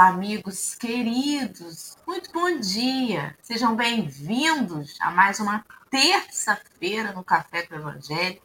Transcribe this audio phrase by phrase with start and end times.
[0.00, 1.94] amigos queridos.
[2.06, 3.36] Muito bom dia.
[3.42, 8.40] Sejam bem-vindos a mais uma terça-feira no Café com o Evangelho,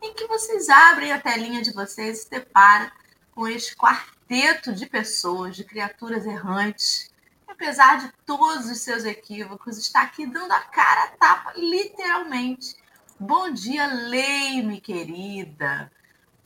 [0.00, 2.88] em que vocês abrem a telinha de vocês e se deparam
[3.34, 7.12] com este quarteto de pessoas, de criaturas errantes,
[7.44, 12.76] que, apesar de todos os seus equívocos, está aqui dando a cara a tapa, literalmente.
[13.18, 15.90] Bom dia, Leime, querida.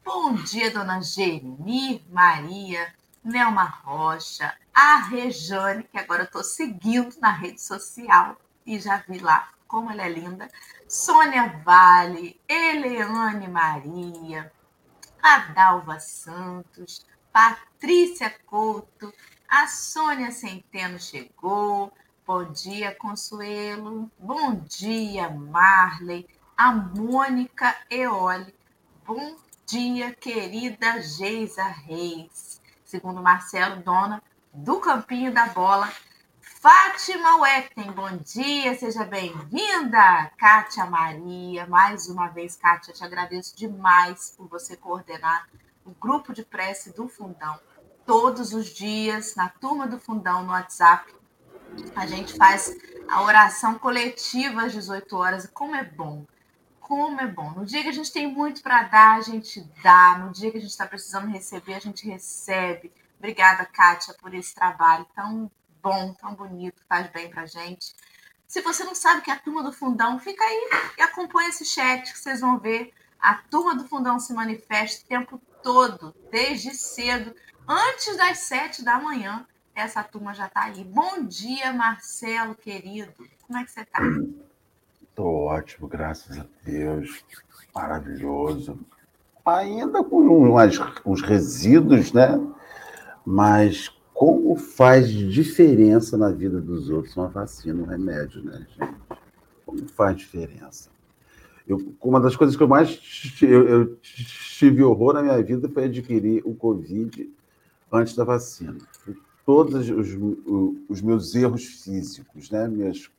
[0.02, 2.91] Bom dia, dona Geni, Maria,
[3.23, 9.19] Nelma Rocha, a Rejane, que agora eu estou seguindo na rede social e já vi
[9.19, 10.48] lá como ela é linda,
[10.89, 14.53] Sônia Vale, Eleane Maria,
[15.22, 19.14] Adalva Santos, Patrícia Couto,
[19.48, 21.92] a Sônia Centeno chegou.
[22.27, 24.11] Bom dia, Consuelo.
[24.19, 26.28] Bom dia, Marley.
[26.56, 28.53] A Mônica Eoli.
[29.06, 32.59] Bom dia, querida Geisa Reis.
[32.91, 34.20] Segundo Marcelo, dona
[34.52, 35.88] do Campinho da Bola.
[36.41, 40.28] Fátima Weckten, bom dia, seja bem-vinda.
[40.36, 45.48] Kátia Maria, mais uma vez, Kátia, te agradeço demais por você coordenar
[45.84, 47.60] o grupo de prece do Fundão.
[48.05, 51.14] Todos os dias, na turma do Fundão, no WhatsApp,
[51.94, 52.77] a gente faz
[53.08, 55.48] a oração coletiva às 18 horas.
[55.54, 56.27] Como é bom
[56.91, 57.52] como é bom.
[57.52, 60.19] No dia que a gente tem muito para dar, a gente dá.
[60.19, 62.92] No dia que a gente está precisando receber, a gente recebe.
[63.16, 65.48] Obrigada, Kátia, por esse trabalho tão
[65.80, 67.94] bom, tão bonito, faz bem para gente.
[68.44, 71.64] Se você não sabe que é a turma do fundão, fica aí e acompanha esse
[71.64, 72.92] chat que vocês vão ver.
[73.20, 77.32] A turma do fundão se manifesta o tempo todo, desde cedo,
[77.69, 79.47] antes das sete da manhã.
[79.76, 80.82] Essa turma já está aí.
[80.82, 83.12] Bom dia, Marcelo, querido.
[83.47, 84.00] Como é que você está?
[85.10, 87.22] Estou ótimo, graças a Deus.
[87.75, 88.78] Maravilhoso.
[89.44, 92.41] Ainda com umas, uns resíduos, né?
[93.25, 98.94] Mas como faz diferença na vida dos outros uma vacina, um remédio, né, gente?
[99.66, 100.91] Como faz diferença?
[101.66, 103.00] Eu, uma das coisas que eu mais
[103.42, 107.31] eu, eu tive horror na minha vida foi adquirir o Covid
[107.92, 108.78] antes da vacina.
[109.44, 110.09] Todos os,
[110.88, 112.69] os meus erros físicos, né?
[112.69, 113.10] Meus,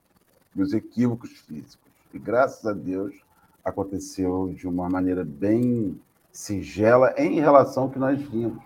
[0.56, 3.14] meus equívocos físicos e graças a Deus
[3.64, 6.00] aconteceu de uma maneira bem
[6.32, 8.64] singela em relação ao que nós vimos.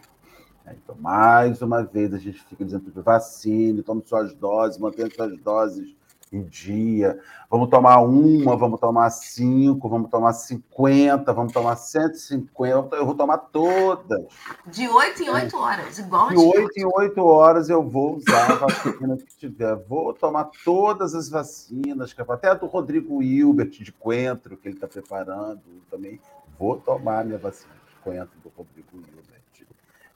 [0.67, 5.95] Então, mais uma vez, a gente fica dizendo vacine, tome suas doses, mantenha suas doses
[6.35, 7.19] em dia.
[7.49, 12.95] Vamos tomar uma, vamos tomar cinco, vamos tomar cinquenta, vamos tomar cento e cinquenta.
[12.95, 14.25] Eu vou tomar todas.
[14.67, 18.55] De oito em oito horas, igual De oito em oito horas eu vou usar a
[18.55, 19.75] vacina que tiver.
[19.87, 24.87] Vou tomar todas as vacinas, até a do Rodrigo Hilbert de Coentro, que ele está
[24.87, 26.19] preparando também.
[26.59, 29.67] Vou tomar minha vacina de Coentro do Rodrigo Hilbert.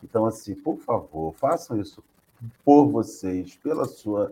[0.03, 2.03] Então, assim, por favor, façam isso
[2.63, 4.31] por vocês, pela sua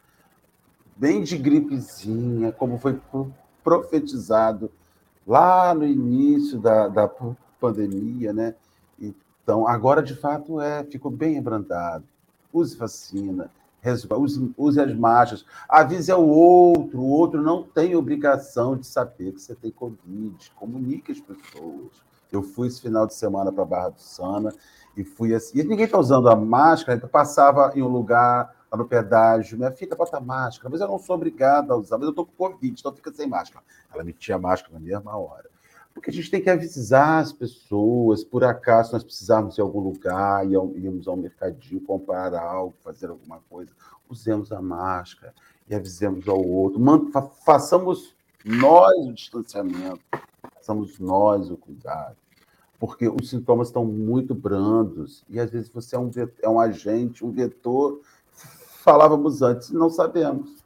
[0.97, 2.99] bem de gripezinha, como foi
[3.63, 4.71] profetizado
[5.27, 7.07] lá no início da, da
[7.61, 8.55] pandemia, né?
[8.99, 12.05] Então, agora de fato é, ficou bem abrandado.
[12.53, 13.51] Use vacina,
[13.85, 19.41] use, use as marchas, avise ao outro, o outro não tem obrigação de saber que
[19.41, 22.07] você tem Covid, comunique as pessoas.
[22.31, 24.53] Eu fui esse final de semana para Barra do Sana
[24.97, 28.87] e fui assim, e ninguém está usando a máscara, então passava em um lugar no
[28.87, 32.27] pedágio, minha filha bota máscara, mas eu não sou obrigada a usar, mas eu estou
[32.27, 33.65] com Covid, então fica sem máscara.
[33.93, 35.49] Ela metia a máscara na mesma hora.
[35.99, 39.81] Porque a gente tem que avisar as pessoas, por acaso nós precisarmos ir a algum
[39.81, 43.73] lugar, irmos ao mercadinho comprar algo, fazer alguma coisa,
[44.09, 45.35] usemos a máscara
[45.69, 46.81] e avisemos ao outro.
[47.45, 48.15] façamos
[48.45, 50.01] nós o distanciamento,
[50.55, 52.17] façamos nós o cuidado.
[52.79, 56.09] Porque os sintomas estão muito brandos e às vezes você é um,
[56.41, 58.01] é um agente, um vetor.
[58.85, 60.63] Falávamos antes, não sabemos.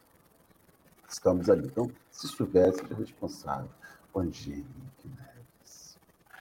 [1.09, 1.69] Estamos ali.
[1.69, 3.71] Então, se soubesse, responsável.
[4.15, 5.99] Neves.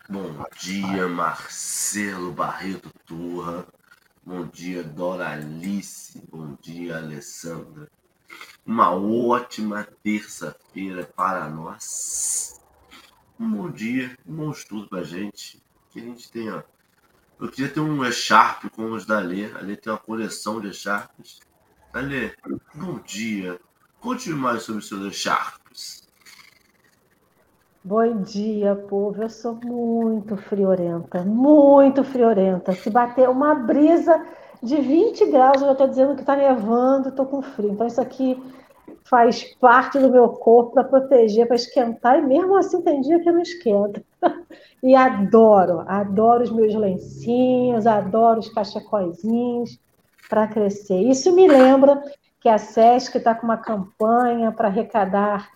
[0.10, 3.66] Bom dia, Marcelo Barreto Turra.
[4.26, 6.22] Bom dia, Doralice.
[6.30, 7.90] Bom dia, Alessandra.
[8.66, 12.60] Uma ótima terça-feira para nós.
[13.40, 15.64] Um bom dia, um bom estudo para a gente.
[15.92, 16.66] Que a gente tenha.
[17.40, 19.46] Eu queria ter um echarpe com os da Lê.
[19.54, 21.40] A Lê tem uma coleção de echarpes.
[21.94, 22.36] Alê,
[22.76, 23.60] bom dia.
[24.00, 26.11] Conte mais sobre seus echarpes.
[27.83, 29.24] Bom dia, povo.
[29.24, 32.74] Eu sou muito friorenta, muito friorenta.
[32.74, 34.24] Se bater uma brisa,
[34.62, 37.72] de 20 graus, eu já estou dizendo que está nevando, estou com frio.
[37.72, 38.42] Então, isso aqui
[39.04, 43.31] faz parte do meu corpo para proteger, para esquentar, e mesmo assim tem dia que
[43.31, 44.04] não esquenta.
[44.84, 49.80] E adoro, adoro os meus lencinhos, adoro os cachecóizinhos
[50.27, 51.00] para crescer.
[51.01, 52.01] Isso me lembra
[52.39, 55.51] que a SESC está com uma campanha para arrecadar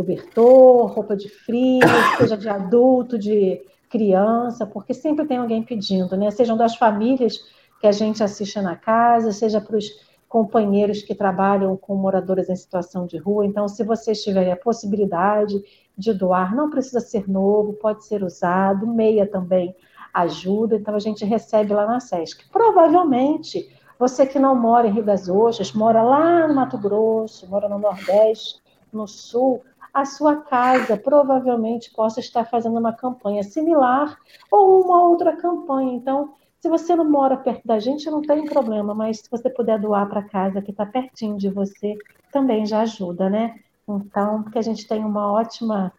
[0.00, 1.80] cobertor, roupa de frio,
[2.16, 3.60] seja de adulto, de
[3.90, 6.30] criança, porque sempre tem alguém pedindo, né?
[6.30, 7.38] Sejam das famílias
[7.78, 9.90] que a gente assiste na casa, seja para os
[10.26, 13.44] companheiros que trabalham com moradores em situação de rua.
[13.44, 15.60] Então, se vocês tiverem a possibilidade
[15.98, 19.74] de doar, não precisa ser novo, pode ser usado, meia também
[20.14, 20.76] ajuda.
[20.76, 22.48] Então, a gente recebe lá na SESC.
[22.50, 23.68] Provavelmente,
[23.98, 27.78] você que não mora em Rio das Ostras, mora lá no Mato Grosso, mora no
[27.78, 28.62] Nordeste,
[28.92, 29.62] no Sul,
[29.92, 34.16] a sua casa provavelmente possa estar fazendo uma campanha similar
[34.50, 35.94] ou uma outra campanha.
[35.94, 39.78] Então, se você não mora perto da gente, não tem problema, mas se você puder
[39.78, 41.96] doar para casa que está pertinho de você,
[42.32, 43.58] também já ajuda, né?
[43.88, 45.92] Então, que a gente tenha uma ótima,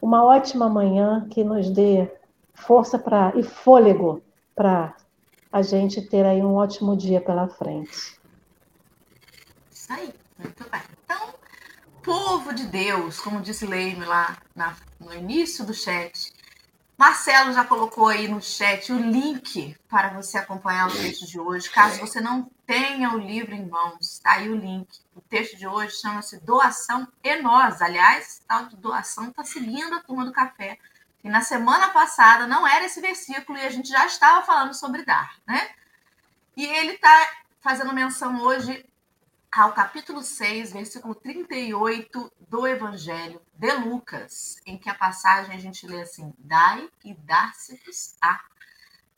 [0.00, 2.10] uma ótima manhã que nos dê
[2.54, 4.22] força para e fôlego
[4.54, 4.96] para
[5.52, 8.18] a gente ter aí um ótimo dia pela frente.
[9.70, 10.87] Isso aí, muito bem.
[12.08, 16.32] Povo de Deus, como disse Leime lá na, no início do chat,
[16.96, 21.68] Marcelo já colocou aí no chat o link para você acompanhar o texto de hoje.
[21.68, 24.88] Caso você não tenha o livro em mãos, está aí o link.
[25.14, 27.82] O texto de hoje chama-se Doação e Nós.
[27.82, 30.78] Aliás, tal de doação está seguindo a turma do café.
[31.22, 35.04] E na semana passada não era esse versículo e a gente já estava falando sobre
[35.04, 35.72] dar, né?
[36.56, 38.87] E ele está fazendo menção hoje
[39.50, 45.86] ao capítulo 6, versículo 38 do Evangelho de Lucas, em que a passagem a gente
[45.86, 48.44] lê assim: Dai e dar-se-vos-á.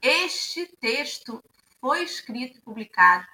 [0.00, 1.42] Este texto
[1.80, 3.26] foi escrito e publicado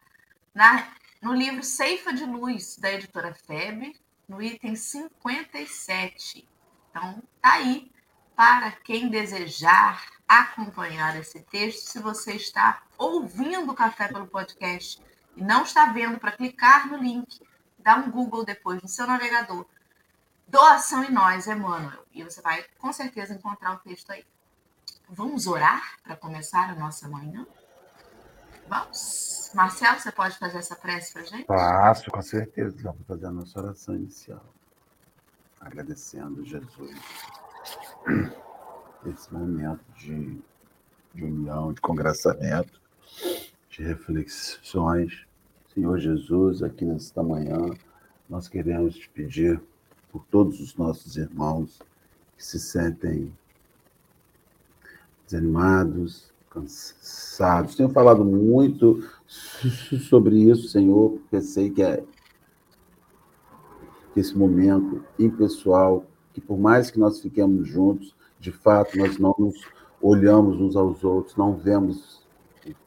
[0.54, 3.94] na, no livro Ceifa de Luz, da editora FEB,
[4.28, 6.48] no item 57.
[6.90, 7.92] Então, tá aí
[8.34, 11.86] para quem desejar acompanhar esse texto.
[11.86, 15.00] Se você está ouvindo o Café pelo podcast
[15.36, 17.40] e não está vendo para clicar no link,
[17.78, 19.66] dá um Google depois no seu navegador.
[20.48, 22.04] Doação em nós, Emmanuel.
[22.12, 24.24] E você vai com certeza encontrar o texto aí.
[25.08, 27.46] Vamos orar para começar a nossa manhã?
[28.68, 29.50] Vamos?
[29.54, 31.46] Marcelo, você pode fazer essa prece para gente?
[31.46, 32.76] Faço, com certeza.
[32.82, 34.44] Vamos fazer a nossa oração inicial.
[35.60, 36.96] Agradecendo Jesus
[39.06, 40.40] esse momento de,
[41.14, 42.80] de união, de congraçamento,
[43.76, 45.26] de reflexões
[45.76, 47.58] Senhor Jesus, aqui nesta manhã,
[48.30, 49.60] nós queremos te pedir
[50.10, 51.82] por todos os nossos irmãos
[52.34, 53.30] que se sentem
[55.26, 57.76] desanimados, cansados.
[57.76, 59.06] Tenho falado muito
[60.08, 62.02] sobre isso, Senhor, porque sei que é
[64.16, 69.56] esse momento impessoal, que por mais que nós fiquemos juntos, de fato nós não nos
[70.00, 72.25] olhamos uns aos outros, não vemos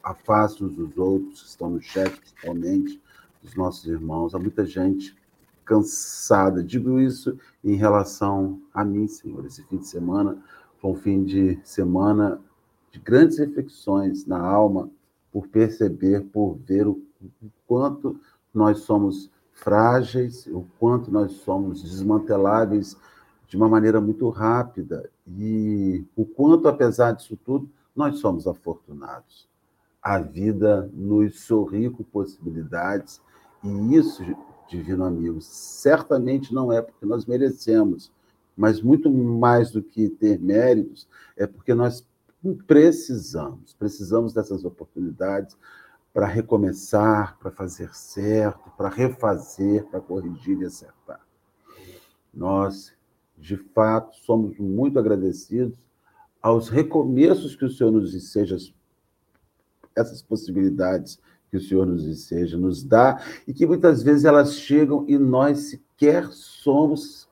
[0.02, 3.00] afaste uns dos outros que estão no chat, principalmente
[3.42, 4.34] dos nossos irmãos.
[4.34, 5.16] Há muita gente
[5.64, 6.64] cansada.
[6.64, 9.46] Digo isso em relação a mim, Senhor.
[9.46, 10.36] Esse fim de semana
[10.78, 12.40] foi um fim de semana
[12.90, 14.90] de grandes reflexões na alma,
[15.30, 17.00] por perceber, por ver o
[17.68, 18.18] quanto
[18.52, 22.96] nós somos frágeis, o quanto nós somos desmanteláveis
[23.46, 29.49] de uma maneira muito rápida e o quanto, apesar disso tudo, nós somos afortunados
[30.02, 33.20] a vida nos sorri com possibilidades,
[33.62, 34.22] e isso,
[34.68, 38.12] divino amigo, certamente não é porque nós merecemos,
[38.56, 42.06] mas muito mais do que ter méritos, é porque nós
[42.66, 45.56] precisamos, precisamos dessas oportunidades
[46.12, 51.20] para recomeçar, para fazer certo, para refazer, para corrigir e acertar.
[52.32, 52.92] Nós,
[53.36, 55.78] de fato, somos muito agradecidos
[56.40, 58.56] aos recomeços que o Senhor nos seja
[59.96, 61.18] essas possibilidades
[61.50, 65.70] que o Senhor nos enseja, nos dá, e que muitas vezes elas chegam e nós
[65.70, 67.28] sequer somos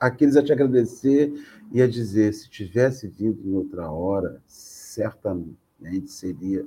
[0.00, 1.32] aqueles a te agradecer
[1.70, 6.66] e a dizer: se tivesse vindo em outra hora, certamente seria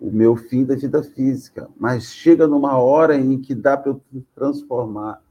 [0.00, 1.68] o meu fim da vida física.
[1.76, 4.02] Mas chega numa hora em que dá para eu
[4.34, 5.22] transformar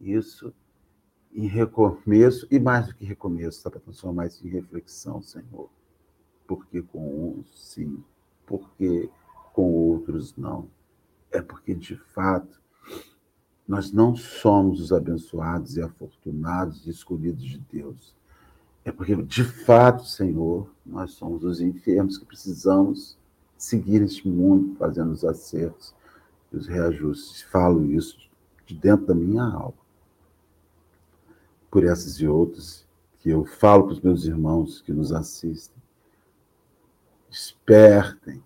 [0.00, 0.52] isso
[1.32, 5.70] em recomeço, e mais do que recomeço, dá para transformar isso em reflexão, Senhor.
[6.46, 8.02] Porque com uns, sim,
[8.48, 9.10] porque
[9.52, 10.68] com outros não.
[11.30, 12.60] É porque, de fato,
[13.66, 18.14] nós não somos os abençoados e afortunados e escolhidos de Deus.
[18.84, 23.18] É porque, de fato, Senhor, nós somos os enfermos que precisamos
[23.58, 25.94] seguir este mundo fazendo os acertos
[26.50, 27.42] e os reajustes.
[27.42, 28.16] Falo isso
[28.64, 29.74] de dentro da minha alma.
[31.70, 32.86] Por essas e outras
[33.18, 35.76] que eu falo para os meus irmãos que nos assistem.
[37.30, 38.42] Despertem,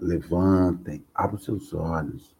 [0.00, 2.36] levantem, abram seus olhos.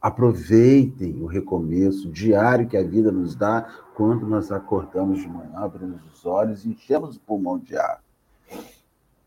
[0.00, 3.62] Aproveitem o recomeço diário que a vida nos dá
[3.94, 8.00] quando nós acordamos de manhã, abrimos os olhos e enchemos o pulmão de ar.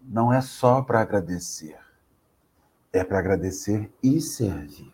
[0.02, 1.78] Não é só para agradecer,
[2.94, 4.94] é para agradecer e servir.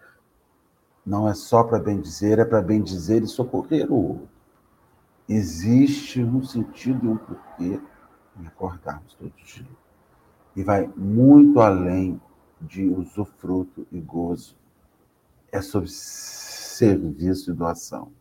[1.06, 4.30] Não é só para bem dizer, é para bem dizer e socorrer o outro.
[5.30, 7.80] Existe um sentido e um porquê
[8.40, 9.87] em acordarmos todos os dias.
[10.58, 12.20] E vai muito além
[12.60, 14.58] de usufruto e gozo.
[15.52, 18.12] É sobre serviço e doação.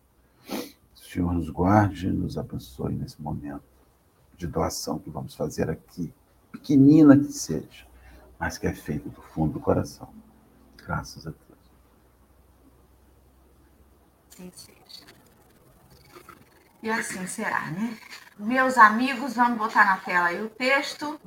[0.95, 3.65] O Senhor nos guarde nos abençoe nesse momento
[4.37, 6.13] de doação que vamos fazer aqui,
[6.53, 7.87] pequenina que seja,
[8.39, 10.13] mas que é feita do fundo do coração.
[10.77, 11.41] Graças a Deus.
[14.29, 15.07] Sim, seja.
[16.83, 17.97] E assim será, né?
[18.39, 21.19] Meus amigos, vamos botar na tela aí o texto.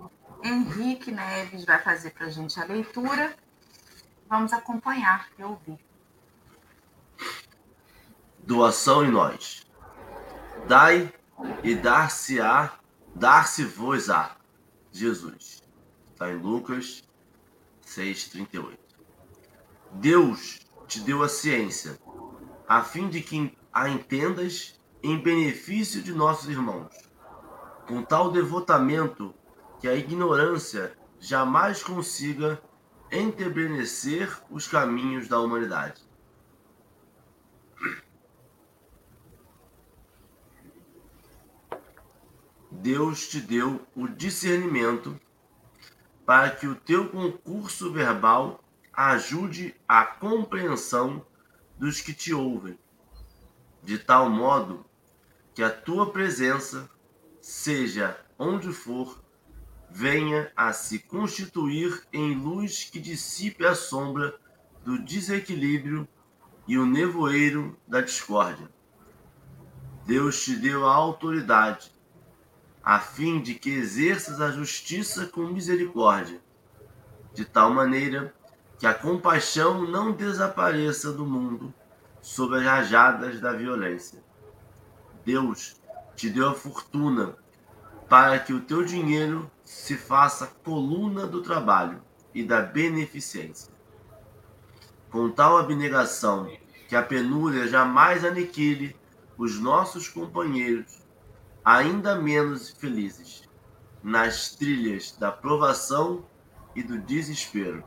[0.43, 3.35] Henrique Neves vai fazer para a gente a leitura.
[4.27, 5.79] Vamos acompanhar e ouvir.
[8.39, 9.65] Doação em nós.
[10.67, 11.11] Dai
[11.63, 12.73] e dar-se-á,
[13.15, 14.35] dar-se-vos-á.
[14.91, 15.61] Jesus.
[16.13, 17.03] Está em Lucas
[17.85, 18.77] 6,38.
[19.93, 21.99] Deus te deu a ciência,
[22.67, 26.89] a fim de que a entendas em benefício de nossos irmãos.
[27.87, 29.33] Com tal devotamento
[29.79, 32.61] que a ignorância jamais consiga
[33.11, 36.07] entebrecer os caminhos da humanidade.
[42.71, 45.19] Deus te deu o discernimento
[46.25, 51.25] para que o teu concurso verbal ajude a compreensão
[51.77, 52.77] dos que te ouvem,
[53.83, 54.85] de tal modo
[55.53, 56.89] que a tua presença,
[57.41, 59.21] seja onde for,
[59.91, 64.35] venha a se constituir em luz que dissipe a sombra
[64.83, 66.07] do desequilíbrio
[66.67, 68.69] e o nevoeiro da discórdia.
[70.05, 71.91] Deus te deu a autoridade,
[72.83, 76.41] a fim de que exerças a justiça com misericórdia,
[77.33, 78.33] de tal maneira
[78.77, 81.73] que a compaixão não desapareça do mundo
[82.21, 84.23] sob as rajadas da violência.
[85.25, 85.79] Deus
[86.15, 87.35] te deu a fortuna
[88.07, 92.01] para que o teu dinheiro se faça coluna do trabalho
[92.33, 93.71] e da beneficência.
[95.11, 96.51] Com tal abnegação
[96.87, 98.95] que a penúria jamais aniquile
[99.37, 101.03] os nossos companheiros,
[101.63, 103.43] ainda menos felizes,
[104.01, 106.25] nas trilhas da provação
[106.75, 107.83] e do desespero.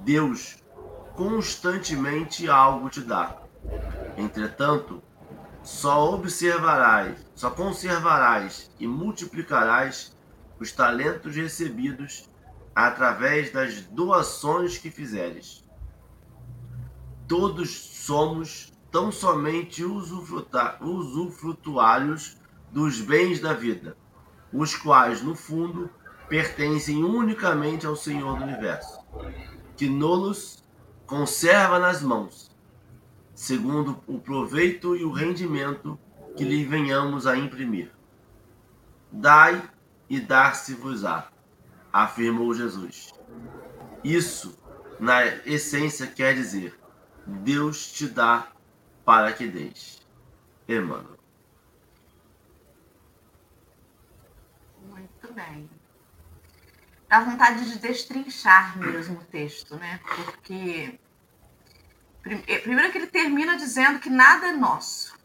[0.00, 0.62] Deus
[1.16, 3.38] constantemente algo te dá.
[4.18, 5.02] Entretanto,
[5.62, 10.14] só observarás, só conservarás e multiplicarás
[10.62, 12.30] os talentos recebidos
[12.72, 15.64] através das doações que fizeres.
[17.26, 22.36] Todos somos tão somente usufrutuários
[22.70, 23.96] dos bens da vida,
[24.52, 25.90] os quais, no fundo,
[26.28, 29.00] pertencem unicamente ao Senhor do Universo,
[29.76, 30.62] que nos
[31.06, 32.52] conserva nas mãos
[33.34, 35.98] segundo o proveito e o rendimento
[36.36, 37.90] que lhe venhamos a imprimir.
[39.10, 39.60] Dai
[40.08, 41.30] e dar-se-vos-á,
[41.92, 43.12] afirmou Jesus.
[44.04, 44.58] Isso,
[44.98, 46.78] na essência, quer dizer:
[47.26, 48.48] Deus te dá
[49.04, 50.00] para que deis.
[50.68, 51.18] Emmanuel.
[54.88, 55.68] Muito bem.
[57.08, 60.00] Dá vontade de destrinchar mesmo o texto, né?
[60.16, 60.98] Porque
[62.46, 65.18] é, primeiro que ele termina dizendo que nada é nosso.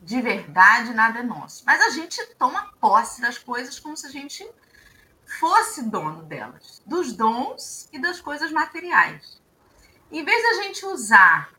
[0.00, 1.62] De verdade, nada é nosso.
[1.66, 4.48] Mas a gente toma posse das coisas como se a gente
[5.38, 9.40] fosse dono delas, dos dons e das coisas materiais.
[10.10, 11.52] Em vez da gente usar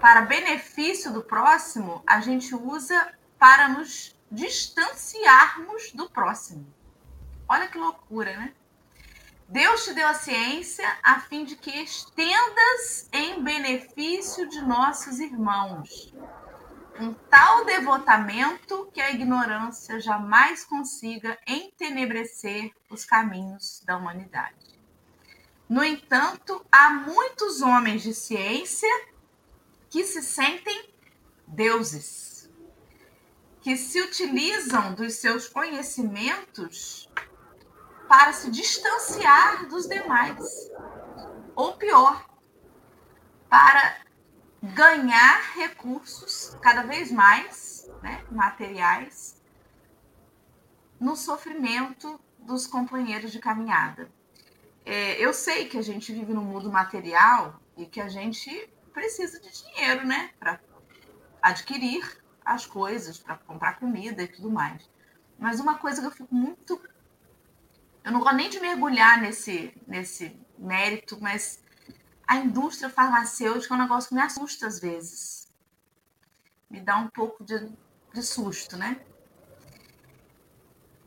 [0.00, 6.66] para benefício do próximo, a gente usa para nos distanciarmos do próximo.
[7.48, 8.54] Olha que loucura, né?
[9.48, 16.12] Deus te deu a ciência a fim de que estendas em benefício de nossos irmãos.
[16.98, 24.80] Um tal devotamento que a ignorância jamais consiga entenebrecer os caminhos da humanidade.
[25.68, 28.88] No entanto, há muitos homens de ciência
[29.90, 30.94] que se sentem
[31.46, 32.50] deuses,
[33.60, 37.10] que se utilizam dos seus conhecimentos
[38.08, 40.70] para se distanciar dos demais.
[41.54, 42.26] Ou pior,
[43.50, 44.05] para
[44.62, 49.40] ganhar recursos cada vez mais né, materiais
[50.98, 54.10] no sofrimento dos companheiros de caminhada.
[54.84, 59.38] É, eu sei que a gente vive no mundo material e que a gente precisa
[59.40, 60.60] de dinheiro, né, para
[61.42, 62.02] adquirir
[62.44, 64.88] as coisas, para comprar comida e tudo mais.
[65.38, 66.80] Mas uma coisa que eu fico muito.
[68.02, 71.62] Eu não gosto nem de mergulhar nesse, nesse mérito, mas
[72.26, 75.48] a indústria farmacêutica é um negócio que me assusta às vezes.
[76.68, 77.70] Me dá um pouco de,
[78.12, 79.00] de susto, né?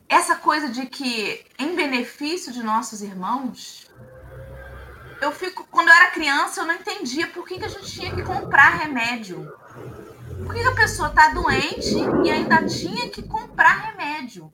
[0.07, 3.91] Essa coisa de que, em benefício de nossos irmãos,
[5.21, 5.67] eu fico.
[5.69, 8.77] Quando eu era criança, eu não entendia por que, que a gente tinha que comprar
[8.77, 9.45] remédio.
[10.45, 11.95] Por que a pessoa está doente
[12.25, 14.51] e ainda tinha que comprar remédio?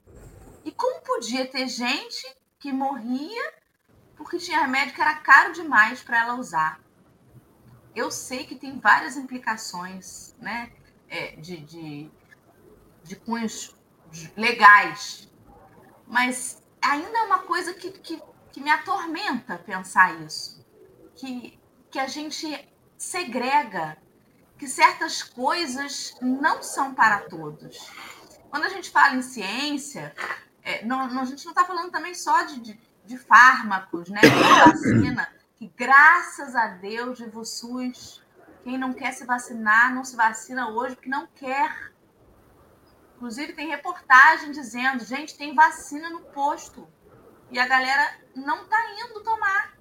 [0.64, 2.26] E como podia ter gente
[2.58, 3.54] que morria
[4.16, 6.80] porque tinha remédio que era caro demais para ela usar?
[7.94, 10.72] Eu sei que tem várias implicações né,
[11.08, 12.10] é, de, de,
[13.02, 13.74] de cunhos
[14.36, 15.30] legais,
[16.06, 20.64] mas ainda é uma coisa que, que, que me atormenta pensar isso.
[21.14, 21.58] Que,
[21.90, 23.96] que a gente segrega
[24.58, 27.90] que certas coisas não são para todos.
[28.50, 30.14] Quando a gente fala em ciência,
[30.62, 34.28] é, não, a gente não está falando também só de, de, de fármacos, né, de
[34.28, 38.22] vacina, que graças a Deus, de SUS,
[38.62, 41.92] quem não quer se vacinar, não se vacina hoje porque não quer.
[43.14, 46.86] Inclusive, tem reportagem dizendo, gente, tem vacina no posto.
[47.50, 49.78] E a galera não está indo tomar.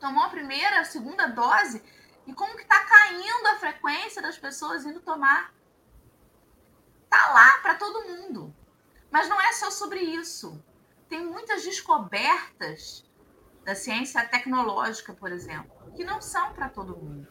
[0.00, 1.82] Tomou a primeira, a segunda dose
[2.26, 5.54] e como que está caindo a frequência das pessoas indo tomar?
[7.08, 8.54] Tá lá para todo mundo.
[9.10, 10.62] Mas não é só sobre isso.
[11.08, 13.04] Tem muitas descobertas
[13.64, 17.26] da ciência tecnológica, por exemplo, que não são para todo mundo.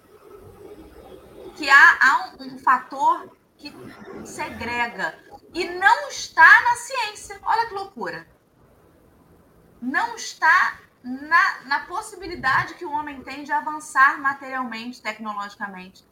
[1.56, 3.74] Que há, há um, um fator que
[4.26, 5.18] segrega.
[5.54, 7.40] E não está na ciência.
[7.44, 8.28] Olha que loucura.
[9.82, 16.06] Não está na, na possibilidade que o homem tem de avançar materialmente, tecnologicamente.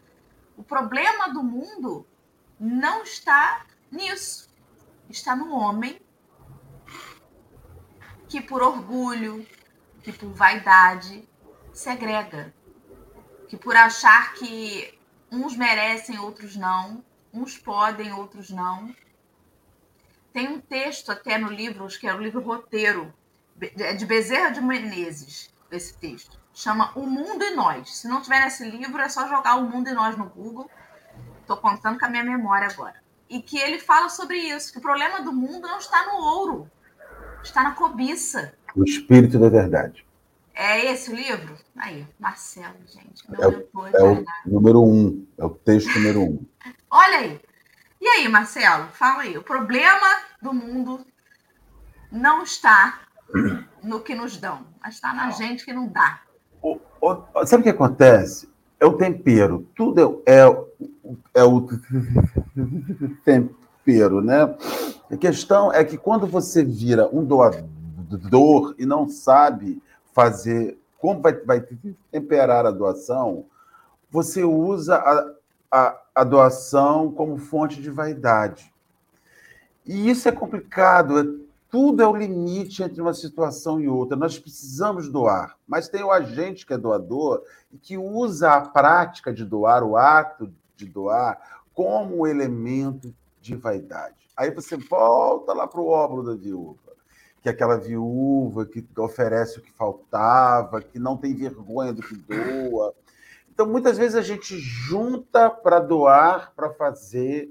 [0.57, 2.05] O problema do mundo
[2.59, 4.49] não está nisso,
[5.09, 5.99] está no homem
[8.31, 9.45] que por orgulho,
[10.01, 11.27] que por vaidade
[11.73, 12.53] segrega,
[13.49, 14.97] que por achar que
[15.29, 18.95] uns merecem, outros não, uns podem, outros não.
[20.31, 23.13] Tem um texto até no livro, acho que é o livro roteiro,
[23.77, 26.39] é de Bezerra de Menezes, esse texto.
[26.53, 27.97] Chama O Mundo e Nós.
[27.97, 30.71] Se não tiver nesse livro, é só jogar O Mundo e Nós no Google.
[31.41, 32.95] Estou contando com a minha memória agora.
[33.29, 36.71] E que ele fala sobre isso, que o problema do mundo não está no ouro,
[37.43, 38.53] está na cobiça.
[38.75, 40.05] O espírito da verdade.
[40.53, 41.55] É esse o livro?
[41.75, 43.23] Aí, Marcelo, gente.
[43.39, 46.45] é, o, é o número um, é o texto número um.
[46.89, 47.41] Olha aí.
[47.99, 49.37] E aí, Marcelo, fala aí.
[49.37, 51.05] O problema do mundo
[52.11, 53.01] não está
[53.81, 56.21] no que nos dão, mas está na gente que não dá.
[56.61, 58.51] O, o, sabe o que acontece?
[58.79, 59.67] É o tempero.
[59.75, 60.45] Tudo é, é,
[61.35, 61.61] é o
[63.23, 63.55] tempero,
[64.21, 64.55] né?
[65.09, 69.81] A questão é que quando você vira um doador e não sabe
[70.13, 71.65] fazer como vai, vai
[72.11, 73.45] temperar a doação,
[74.09, 75.33] você usa a,
[75.71, 78.71] a, a doação como fonte de vaidade.
[79.85, 81.23] E isso é complicado, é
[81.71, 84.15] tudo é o limite entre uma situação e outra.
[84.15, 89.33] Nós precisamos doar, mas tem o agente que é doador e que usa a prática
[89.33, 91.39] de doar, o ato de doar,
[91.73, 94.29] como elemento de vaidade.
[94.37, 96.93] Aí você volta lá para o óbolo da viúva,
[97.41, 102.15] que é aquela viúva que oferece o que faltava, que não tem vergonha do que
[102.15, 102.93] doa.
[103.49, 107.49] Então, muitas vezes a gente junta para doar, para fazer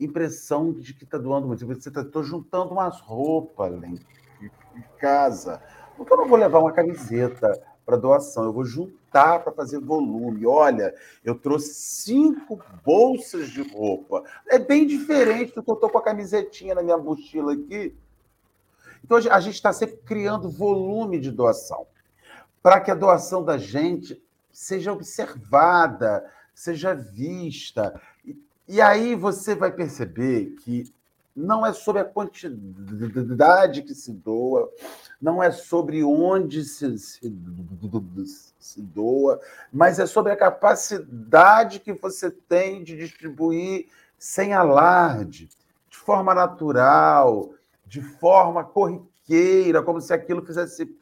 [0.00, 1.66] impressão de que está doando muito.
[1.66, 3.98] Você está juntando umas roupas em
[4.98, 5.62] casa.
[5.96, 10.46] Porque eu não vou levar uma camiseta para doação, eu vou juntar para fazer volume.
[10.46, 14.24] Olha, eu trouxe cinco bolsas de roupa.
[14.46, 17.96] É bem diferente do que eu estou com a camisetinha na minha mochila aqui.
[19.02, 21.86] Então a gente está sempre criando volume de doação
[22.62, 24.22] para que a doação da gente
[24.52, 27.98] seja observada, seja vista.
[28.68, 30.92] E aí você vai perceber que
[31.38, 34.70] não é sobre a quantidade que se doa,
[35.20, 37.32] não é sobre onde se, se,
[38.58, 39.40] se, doa,
[39.72, 45.48] mas é sobre a capacidade que você tem de distribuir sem alarde,
[45.88, 47.50] de forma natural,
[47.86, 50.96] de forma corriqueira corriqueira, como se aquilo fizesse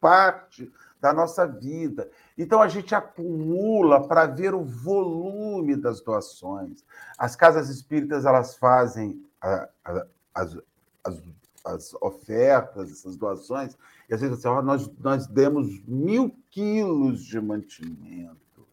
[0.00, 2.08] parte da nossa vida.
[2.40, 6.82] Então a gente acumula para ver o volume das doações.
[7.18, 10.58] As casas espíritas elas fazem a, a, as,
[11.04, 11.22] as,
[11.66, 13.76] as, ofertas, essas doações,
[14.08, 18.66] e às vezes assim, oh, nós, nós demos mil quilos de mantimento,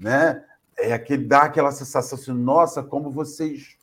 [0.00, 0.44] né?
[0.78, 3.76] É aquele, dá aquela sensação assim, nossa, como vocês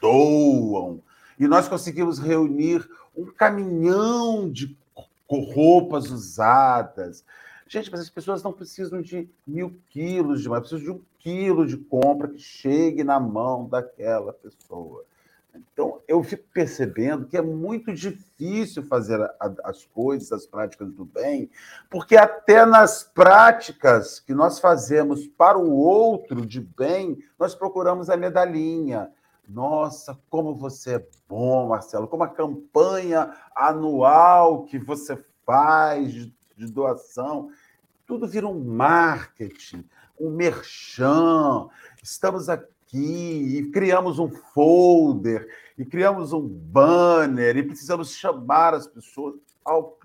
[0.00, 1.00] doam.
[1.38, 2.84] E nós conseguimos reunir
[3.16, 4.76] um caminhão de
[5.28, 7.24] roupas usadas.
[7.72, 11.64] Gente, mas as pessoas não precisam de mil quilos de mais, precisam de um quilo
[11.64, 15.04] de compra que chegue na mão daquela pessoa.
[15.54, 19.20] Então, eu fico percebendo que é muito difícil fazer
[19.62, 21.48] as coisas, as práticas do bem,
[21.88, 28.16] porque até nas práticas que nós fazemos para o outro de bem, nós procuramos a
[28.16, 29.12] medalhinha.
[29.48, 36.66] Nossa, como você é bom, Marcelo, como a campanha anual que você faz de, de
[36.66, 37.50] doação,
[38.10, 41.68] tudo vira um marketing, um merchan.
[42.02, 45.46] Estamos aqui e criamos um folder,
[45.78, 49.96] e criamos um banner, e precisamos chamar as pessoas ao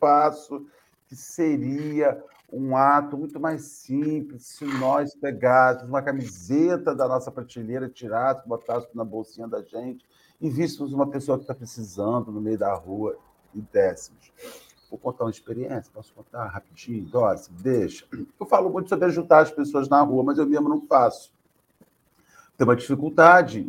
[0.00, 0.66] passo
[1.06, 2.20] que seria
[2.52, 8.96] um ato muito mais simples se nós pegássemos uma camiseta da nossa prateleira, tirássemos, botássemos
[8.96, 10.04] na bolsinha da gente
[10.40, 13.16] e víssemos uma pessoa que está precisando no meio da rua
[13.54, 14.32] e dessemos.
[14.92, 17.06] Vou contar uma experiência, posso contar rapidinho?
[17.06, 18.04] Doce, deixa.
[18.38, 21.32] Eu falo muito sobre ajudar as pessoas na rua, mas eu mesmo não faço.
[22.58, 23.60] Tem uma dificuldade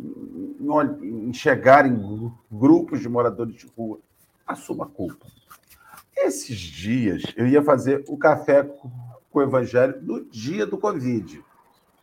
[1.02, 4.00] em chegar em grupos de moradores de rua.
[4.46, 5.24] Assuma a culpa.
[6.14, 8.90] Esses dias eu ia fazer o café com
[9.32, 11.42] o Evangelho no dia do Covid.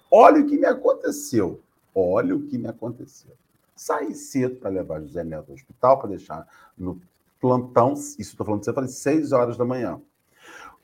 [0.10, 1.62] Olha o que me aconteceu.
[1.94, 3.36] Olha o que me aconteceu.
[3.76, 7.00] Saí cedo para levar José Neto ao hospital, para deixar no
[7.42, 7.94] plantão.
[7.94, 10.00] Isso estou falando de você, falei, seis horas da manhã.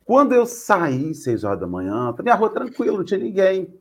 [0.03, 3.77] Quando eu saí, seis horas da manhã, minha rua tranquila, não tinha ninguém.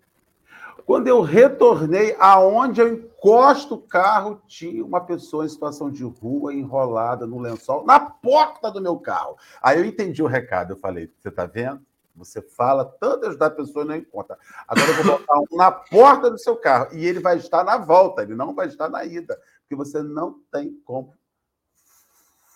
[0.85, 6.55] Quando eu retornei, aonde eu encosto o carro, tinha uma pessoa em situação de rua,
[6.55, 9.37] enrolada no lençol, na porta do meu carro.
[9.61, 10.75] Aí eu entendi o recado.
[10.75, 11.81] Eu falei: você está vendo?
[12.15, 14.39] Você fala tanto ajudar a pessoa e não encontra.
[14.67, 16.95] Agora eu vou botar um na porta do seu carro.
[16.97, 19.39] E ele vai estar na volta, ele não vai estar na ida.
[19.61, 21.13] Porque você não tem como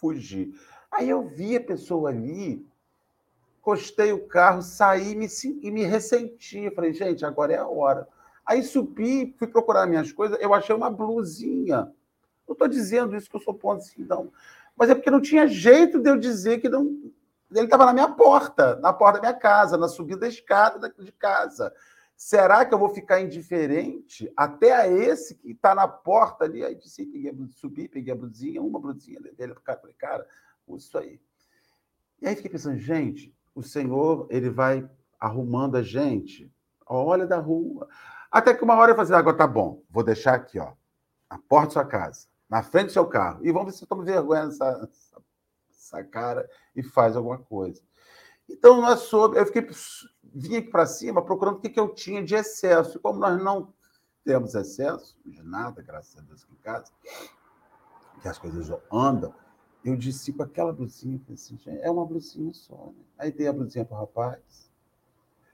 [0.01, 0.55] fugir.
[0.91, 2.67] Aí eu vi a pessoa ali,
[3.61, 5.29] encostei o carro, saí me,
[5.63, 6.71] e me ressenti.
[6.75, 8.09] Falei, gente, agora é a hora.
[8.45, 11.93] Aí subi, fui procurar minhas coisas, eu achei uma blusinha.
[12.49, 14.33] Não estou dizendo isso que eu sou ponto assim, não.
[14.77, 17.13] Mas é porque não tinha jeito de eu dizer que não.
[17.53, 21.13] Ele estava na minha porta, na porta da minha casa, na subida da escada de
[21.13, 21.73] casa.
[22.23, 26.63] Será que eu vou ficar indiferente até a esse que está na porta ali?
[26.63, 30.27] Aí disse, peguei, subi, peguei a blusinha, uma blusinha dele, falei, cara,
[30.77, 31.19] isso aí.
[32.21, 34.87] E aí fiquei pensando, gente, o Senhor, ele vai
[35.19, 36.53] arrumando a gente.
[36.85, 37.89] Olha da rua.
[38.31, 40.75] Até que uma hora eu falei, assim, agora tá bom, vou deixar aqui, ó,
[41.31, 43.87] na porta da sua casa, na frente do seu carro, e vamos ver se você
[43.87, 44.91] toma vergonha nessa,
[45.71, 47.81] essa cara e faz alguma coisa.
[48.47, 49.67] Então, nós soube, eu fiquei,
[50.35, 52.99] vim aqui para cima procurando o que, que eu tinha de excesso.
[52.99, 53.73] E como nós não
[54.25, 56.93] temos excesso de nada, graças a Deus aqui em casa,
[58.21, 59.35] que as coisas andam,
[59.85, 62.93] eu disse com aquela blusinha, assim, é uma blusinha só.
[62.97, 63.05] Né?
[63.19, 64.71] Aí dei a blusinha para o rapaz.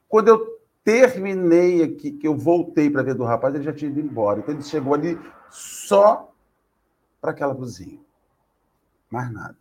[0.08, 4.00] Quando eu terminei aqui, que eu voltei para ver do rapaz, ele já tinha ido
[4.00, 4.40] embora.
[4.40, 5.18] Então ele chegou ali
[5.50, 6.32] só
[7.20, 8.00] para aquela blusinha.
[9.10, 9.58] Mais nada.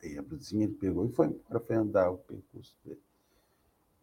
[0.00, 3.00] Dei a blusinha, ele pegou e foi embora, foi andar o percurso dele.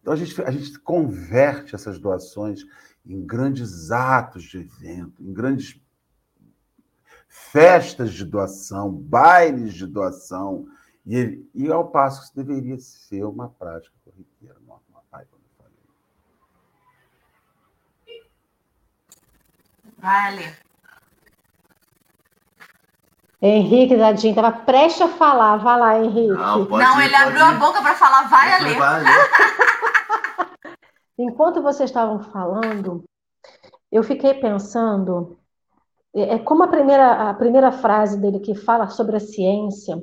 [0.00, 2.64] Então a gente, a gente converte essas doações
[3.04, 5.80] em grandes atos de evento, em grandes
[7.28, 10.66] festas de doação, bailes de doação,
[11.06, 14.56] e, e ao passo que isso deveria ser uma prática corriqueira.
[19.98, 20.56] Vai,
[23.40, 25.58] Henrique, Dadinho, estava prestes a falar.
[25.58, 26.32] Vai lá, Henrique.
[26.32, 27.42] Não, Não ir, ele abriu ir.
[27.42, 28.74] a boca para falar, vai, Ale.
[31.18, 33.04] Enquanto vocês estavam falando,
[33.90, 35.38] eu fiquei pensando,
[36.14, 40.02] é, é como a primeira, a primeira frase dele que fala sobre a ciência,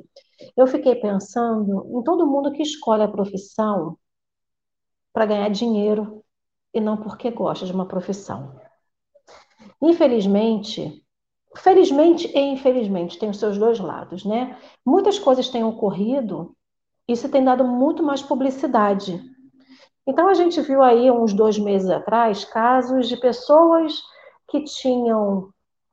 [0.56, 3.98] eu fiquei pensando em todo mundo que escolhe a profissão
[5.12, 6.22] para ganhar dinheiro
[6.74, 8.60] e não porque gosta de uma profissão.
[9.80, 11.02] Infelizmente,
[11.56, 14.58] felizmente e infelizmente, tem os seus dois lados, né?
[14.84, 16.54] Muitas coisas têm ocorrido
[17.08, 19.22] isso tem dado muito mais publicidade.
[20.06, 24.00] Então, a gente viu aí, uns dois meses atrás, casos de pessoas
[24.48, 25.50] que tinham,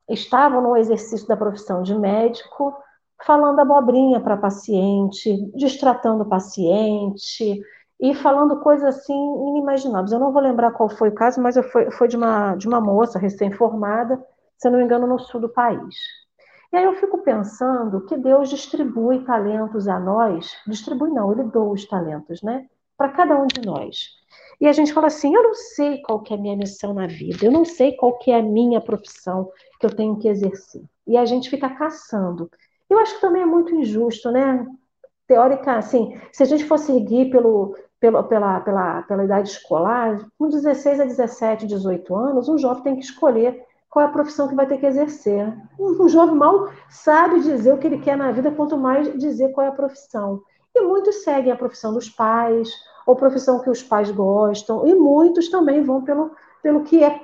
[0.07, 2.75] estavam no exercício da profissão de médico,
[3.25, 7.61] falando abobrinha para paciente, destratando o paciente
[7.99, 9.13] e falando coisas assim
[9.49, 10.11] inimagináveis.
[10.11, 12.81] Eu não vou lembrar qual foi o caso, mas foi, foi de, uma, de uma
[12.81, 14.23] moça recém-formada,
[14.57, 15.95] se não me engano, no sul do país.
[16.71, 21.73] E aí eu fico pensando que Deus distribui talentos a nós, distribui não, ele doa
[21.73, 22.67] os talentos, né?
[22.97, 24.09] Para cada um de nós.
[24.61, 27.07] E a gente fala assim, eu não sei qual que é a minha missão na
[27.07, 30.83] vida, eu não sei qual que é a minha profissão que eu tenho que exercer.
[31.05, 32.49] E a gente fica caçando.
[32.89, 34.65] Eu acho que também é muito injusto, né?
[35.27, 40.49] Teórica, assim, se a gente for seguir pelo, pelo, pela, pela, pela idade escolar, com
[40.49, 44.55] 16 a 17, 18 anos, um jovem tem que escolher qual é a profissão que
[44.55, 45.47] vai ter que exercer.
[45.79, 49.51] Um, um jovem mal sabe dizer o que ele quer na vida, quanto mais dizer
[49.51, 50.41] qual é a profissão.
[50.75, 52.69] E muitos seguem a profissão dos pais,
[53.05, 56.31] ou profissão que os pais gostam, e muitos também vão pelo,
[56.61, 57.21] pelo que é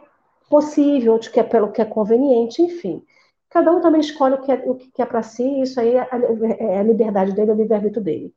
[0.49, 3.03] possível, que é pelo que é conveniente, enfim.
[3.49, 6.01] Cada um também escolhe o que é, o que é para si, isso aí é
[6.01, 6.09] a,
[6.59, 8.33] é a liberdade dele, é o livre-arbítrio dele.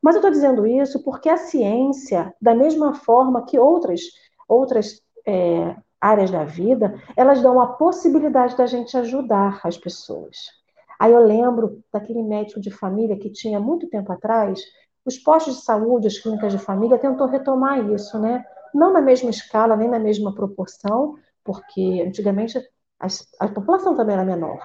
[0.00, 4.02] Mas eu estou dizendo isso porque a ciência, da mesma forma que outras,
[4.48, 10.63] outras é, áreas da vida, elas dão a possibilidade da gente ajudar as pessoas.
[10.98, 14.60] Aí eu lembro daquele médico de família que tinha muito tempo atrás,
[15.04, 18.44] os postos de saúde, as clínicas de família tentou retomar isso, né?
[18.72, 22.58] Não na mesma escala, nem na mesma proporção, porque antigamente
[22.98, 23.06] a,
[23.40, 24.60] a população também era menor.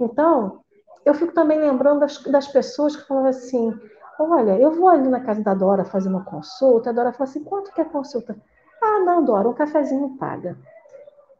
[0.00, 0.60] Então,
[1.04, 3.74] eu fico também lembrando das, das pessoas que falavam assim:
[4.18, 6.90] olha, eu vou ali na casa da Dora fazer uma consulta.
[6.90, 8.36] A Dora fala assim: quanto que é a consulta?
[8.82, 10.56] Ah, não, Dora, um cafezinho paga.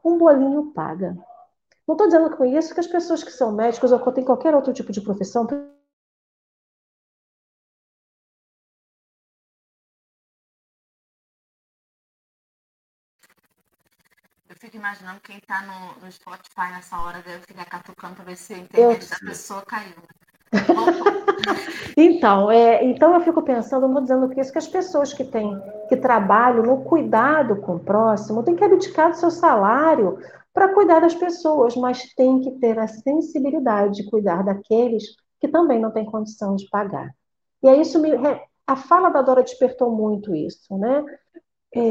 [0.03, 1.17] Um bolinho paga.
[1.87, 4.55] Não estou dizendo com isso que as pessoas que são médicos ou que têm qualquer
[4.55, 5.45] outro tipo de profissão
[14.61, 18.53] fico imaginando quem está no, no, Spotify nessa hora deve ficar catucando para ver se
[18.53, 19.09] a internet eu...
[19.09, 19.95] da pessoa caiu.
[21.97, 25.59] então, é, então eu fico pensando, não dizendo que isso, que as pessoas que têm,
[25.89, 30.19] que trabalham no cuidado com o próximo, têm que abdicar do seu salário
[30.53, 35.03] para cuidar das pessoas, mas tem que ter a sensibilidade de cuidar daqueles
[35.39, 37.09] que também não têm condição de pagar.
[37.63, 38.11] E aí isso me,
[38.67, 41.03] a fala da Dora despertou muito isso, né?
[41.73, 41.81] É,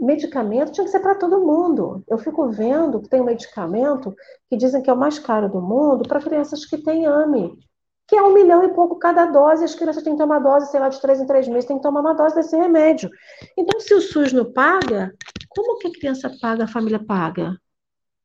[0.00, 2.02] medicamento tinha que ser para todo mundo.
[2.08, 4.14] Eu fico vendo que tem um medicamento
[4.48, 7.58] que dizem que é o mais caro do mundo para crianças que têm AME,
[8.06, 10.80] que é um milhão e pouco cada dose, as crianças têm que tomar dose, sei
[10.80, 13.10] lá, de três em três meses, tem que tomar uma dose desse remédio.
[13.56, 15.12] Então, se o SUS não paga,
[15.48, 17.60] como que a criança paga, a família paga?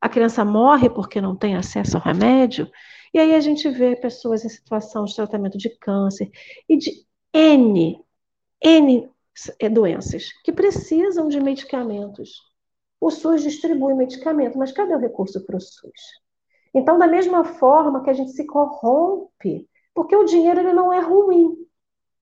[0.02, 2.70] A criança morre porque não tem acesso ao remédio?
[3.14, 6.32] E aí a gente vê pessoas em situação de tratamento de câncer
[6.68, 8.04] e de N,
[8.62, 9.10] N
[9.60, 12.42] é, doenças que precisam de medicamentos.
[13.00, 16.24] O SUS distribui medicamento, mas cadê o recurso para o SUS?
[16.74, 21.00] Então, da mesma forma que a gente se corrompe, porque o dinheiro ele não é
[21.00, 21.56] ruim.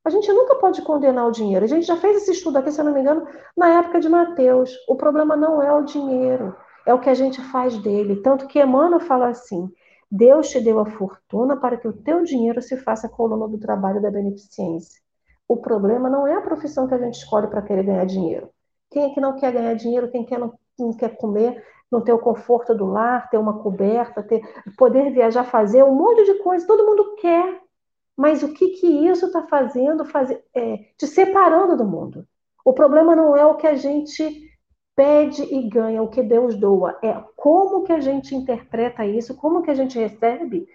[0.03, 1.63] A gente nunca pode condenar o dinheiro.
[1.63, 4.09] A gente já fez esse estudo aqui, se eu não me engano, na época de
[4.09, 4.75] Mateus.
[4.87, 8.21] O problema não é o dinheiro, é o que a gente faz dele.
[8.21, 9.71] Tanto que Emmanuel fala assim:
[10.11, 14.01] Deus te deu a fortuna para que o teu dinheiro se faça coluna do trabalho
[14.01, 14.99] da beneficência.
[15.47, 18.49] O problema não é a profissão que a gente escolhe para querer ganhar dinheiro.
[18.89, 20.09] Quem é que não quer ganhar dinheiro?
[20.09, 24.23] Quem quer não, não quer comer, não ter o conforto do lar, ter uma coberta,
[24.23, 24.41] ter,
[24.77, 26.67] poder viajar, fazer um monte de coisa.
[26.67, 27.60] Todo mundo quer.
[28.21, 32.23] Mas o que, que isso está fazendo, fazer, é, te separando do mundo?
[32.63, 34.47] O problema não é o que a gente
[34.95, 36.99] pede e ganha, o que Deus doa.
[37.01, 40.67] É como que a gente interpreta isso, como que a gente recebe,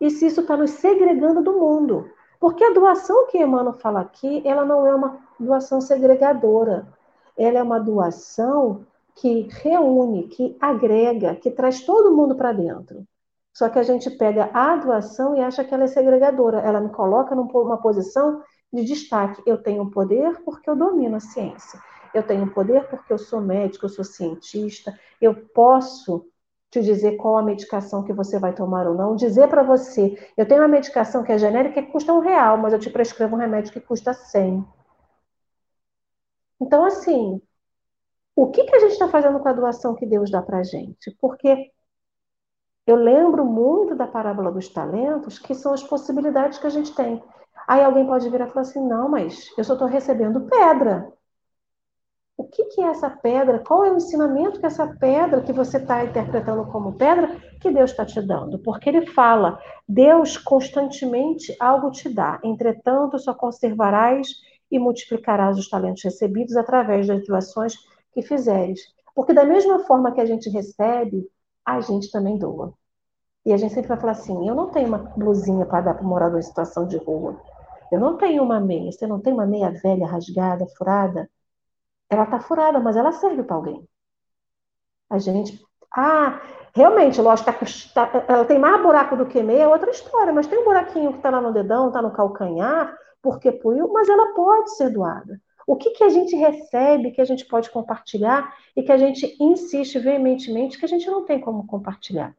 [0.00, 2.08] e se isso está nos segregando do mundo.
[2.40, 6.88] Porque a doação que Emmanuel fala aqui, ela não é uma doação segregadora.
[7.36, 13.06] Ela é uma doação que reúne, que agrega, que traz todo mundo para dentro.
[13.54, 16.58] Só que a gente pega a doação e acha que ela é segregadora.
[16.58, 19.40] Ela me coloca numa posição de destaque.
[19.46, 21.80] Eu tenho poder porque eu domino a ciência.
[22.12, 24.98] Eu tenho poder porque eu sou médico, eu sou cientista.
[25.20, 26.26] Eu posso
[26.68, 30.44] te dizer qual a medicação que você vai tomar ou não, dizer para você, eu
[30.44, 33.38] tenho uma medicação que é genérica que custa um real, mas eu te prescrevo um
[33.38, 34.66] remédio que custa 100.
[36.60, 37.40] Então, assim,
[38.34, 40.62] o que, que a gente está fazendo com a doação que Deus dá para a
[40.64, 41.16] gente?
[41.20, 41.70] Porque
[42.86, 47.22] eu lembro muito da parábola dos talentos, que são as possibilidades que a gente tem.
[47.66, 51.12] Aí alguém pode vir e falar assim: não, mas eu só estou recebendo pedra
[52.36, 55.76] o que, que é essa pedra, qual é o ensinamento que essa pedra que você
[55.76, 58.58] está interpretando como pedra, que Deus está te dando.
[58.58, 64.28] Porque ele fala, Deus constantemente algo te dá, entretanto só conservarás
[64.70, 67.76] e multiplicarás os talentos recebidos através das doações
[68.12, 68.80] que fizeres.
[69.14, 71.28] Porque da mesma forma que a gente recebe,
[71.64, 72.74] a gente também doa.
[73.44, 76.04] E a gente sempre vai falar assim: eu não tenho uma blusinha para dar para
[76.04, 77.40] um morador em situação de rua.
[77.92, 78.90] Eu não tenho uma meia.
[78.90, 81.30] Você não tem uma meia velha, rasgada, furada?
[82.08, 83.88] Ela está furada, mas ela serve para alguém.
[85.10, 85.62] A gente.
[85.96, 86.40] Ah,
[86.74, 87.50] realmente, lógico,
[87.94, 90.64] tá, tá, ela tem mais buraco do que meia, é outra história, mas tem um
[90.64, 94.90] buraquinho que está lá no dedão, está no calcanhar, porque puiu, mas ela pode ser
[94.90, 95.40] doada.
[95.66, 99.36] O que, que a gente recebe, que a gente pode compartilhar e que a gente
[99.40, 102.34] insiste veementemente que a gente não tem como compartilhar?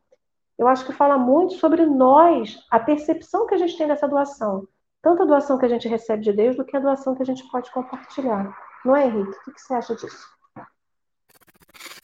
[0.58, 4.68] Eu acho que fala muito sobre nós, a percepção que a gente tem dessa doação.
[5.02, 7.26] Tanto a doação que a gente recebe de Deus, do que a doação que a
[7.26, 8.56] gente pode compartilhar.
[8.86, 9.38] Não é, Henrique?
[9.38, 10.36] O que, que você acha disso?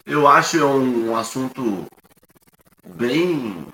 [0.06, 1.86] Eu acho um assunto
[2.86, 3.68] bem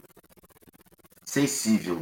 [1.26, 2.02] sensível,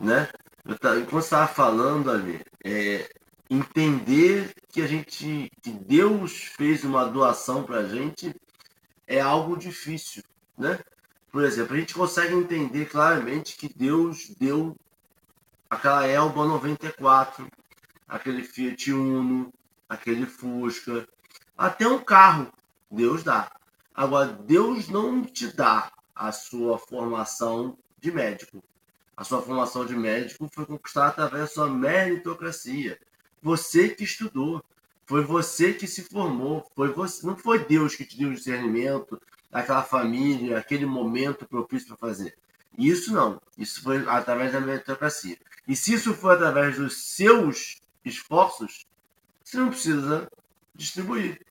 [0.00, 0.28] né?
[0.64, 3.08] Eu, quando você estava falando ali, é,
[3.52, 8.34] entender que a gente, que Deus fez uma doação para a gente
[9.06, 10.22] é algo difícil,
[10.56, 10.80] né?
[11.30, 14.74] Por exemplo, a gente consegue entender claramente que Deus deu
[15.68, 17.46] aquela Elba 94,
[18.08, 19.52] aquele Fiat Uno,
[19.86, 21.06] aquele Fusca,
[21.56, 22.50] até um carro,
[22.90, 23.50] Deus dá.
[23.94, 28.62] Agora, Deus não te dá a sua formação de médico.
[29.14, 32.98] A sua formação de médico foi conquistada através da sua meritocracia.
[33.42, 34.64] Você que estudou,
[35.04, 39.20] foi você que se formou, foi você, não foi Deus que te deu o discernimento,
[39.50, 42.36] aquela família, aquele momento propício para fazer.
[42.78, 45.36] Isso não, isso foi através da meritocracia.
[45.66, 48.86] E se isso for através dos seus esforços,
[49.44, 50.30] você não precisa
[50.74, 51.44] distribuir.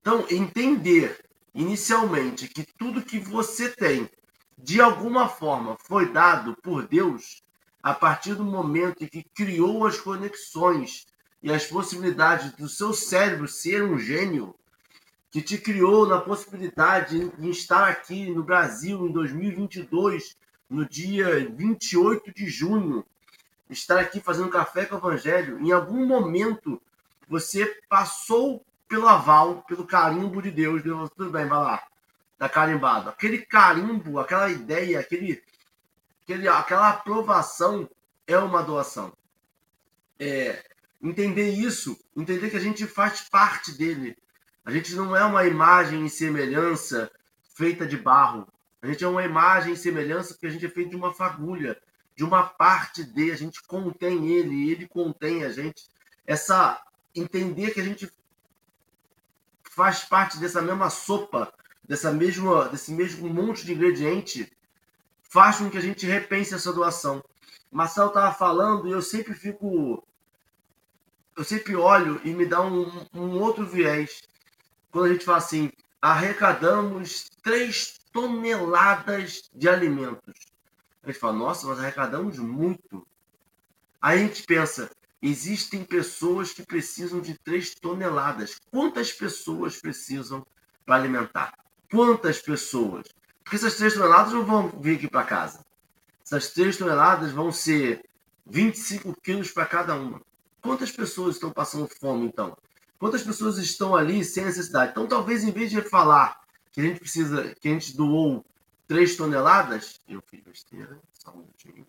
[0.00, 4.10] Então, entender inicialmente que tudo que você tem,
[4.58, 7.42] de alguma forma, foi dado por Deus,
[7.82, 11.06] a partir do momento em que criou as conexões
[11.46, 14.52] e as possibilidades do seu cérebro ser um gênio,
[15.30, 20.36] que te criou na possibilidade de estar aqui no Brasil em 2022,
[20.68, 23.06] no dia 28 de junho,
[23.70, 26.82] estar aqui fazendo café com o Evangelho, em algum momento
[27.28, 30.82] você passou pelo aval, pelo carimbo de Deus.
[30.82, 31.86] Deus tudo bem, vai lá.
[32.36, 33.08] Tá carimbado.
[33.08, 35.40] Aquele carimbo, aquela ideia, aquele,
[36.24, 37.88] aquele, aquela aprovação
[38.26, 39.12] é uma doação.
[40.18, 44.16] É, entender isso, entender que a gente faz parte dele.
[44.64, 47.10] A gente não é uma imagem e semelhança
[47.54, 48.46] feita de barro.
[48.82, 51.80] A gente é uma imagem e semelhança que a gente é feito de uma fagulha
[52.16, 55.84] de uma parte de, a gente contém ele, ele contém a gente.
[56.26, 56.82] Essa
[57.14, 58.10] entender que a gente
[59.70, 61.52] faz parte dessa mesma sopa,
[61.84, 64.50] dessa mesma, desse mesmo monte de ingrediente,
[65.22, 67.22] faz com que a gente repense essa doação.
[67.70, 70.02] Marcelo estava falando e eu sempre fico.
[71.36, 74.22] Eu sempre olho e me dá um, um outro viés.
[74.90, 75.70] Quando a gente fala assim,
[76.00, 80.34] arrecadamos 3 toneladas de alimentos.
[81.02, 83.06] A gente fala, nossa, nós arrecadamos muito.
[84.00, 88.58] Aí a gente pensa, existem pessoas que precisam de 3 toneladas.
[88.70, 90.46] Quantas pessoas precisam
[90.86, 91.52] para alimentar?
[91.90, 93.06] Quantas pessoas?
[93.44, 95.64] Porque essas 3 toneladas não vão vir aqui para casa.
[96.24, 98.02] Essas 3 toneladas vão ser
[98.46, 100.22] 25 quilos para cada uma.
[100.66, 102.56] Quantas pessoas estão passando fome, então?
[102.98, 104.90] Quantas pessoas estão ali sem necessidade?
[104.90, 106.40] Então, talvez, em vez de falar
[106.72, 108.44] que a gente precisa, que a gente doou
[108.88, 110.00] 3 toneladas?
[110.08, 111.86] Eu fiz besteira, só um minutinho.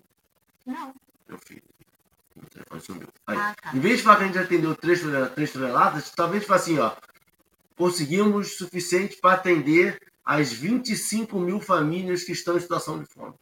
[0.65, 0.93] Não.
[1.27, 1.61] Eu fiz.
[2.35, 3.07] O telefone sumiu.
[3.25, 3.75] Aí, Ah, tá.
[3.75, 6.79] Em vez de falar que a gente atendeu 3 toneladas, três toneladas talvez fale assim,
[6.79, 6.95] ó.
[7.75, 13.33] Conseguimos suficiente para atender as 25 mil famílias que estão em situação de fome.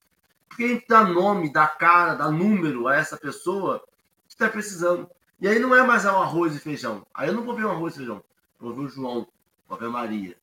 [0.47, 3.83] Porque a gente dá nome, dá cara, dá número a essa pessoa
[4.27, 5.09] que está precisando.
[5.39, 7.05] E aí não é mais o arroz e feijão.
[7.13, 8.23] Aí eu não vou ver o arroz e feijão.
[8.59, 9.27] Vou ver o João,
[9.67, 10.37] vou ver Maria.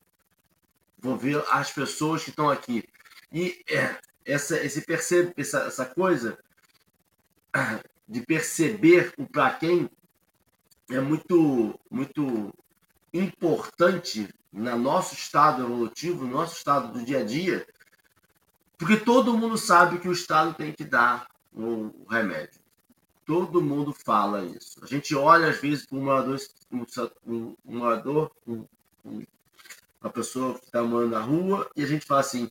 [0.99, 2.87] Vou ver as pessoas que estão aqui.
[3.31, 6.37] E é, essa, esse percebe, essa, essa coisa
[8.07, 9.89] de perceber o para quem
[10.89, 12.53] é muito, muito
[13.13, 17.65] importante no nosso estado evolutivo, no nosso estado do dia a dia,
[18.77, 22.59] porque todo mundo sabe que o Estado tem que dar o remédio.
[23.33, 24.79] Todo mundo fala isso.
[24.83, 28.67] A gente olha, às vezes, para um morador, um, um, um
[29.03, 29.23] um,
[29.99, 32.47] uma pessoa que está morando na rua, e a gente fala assim,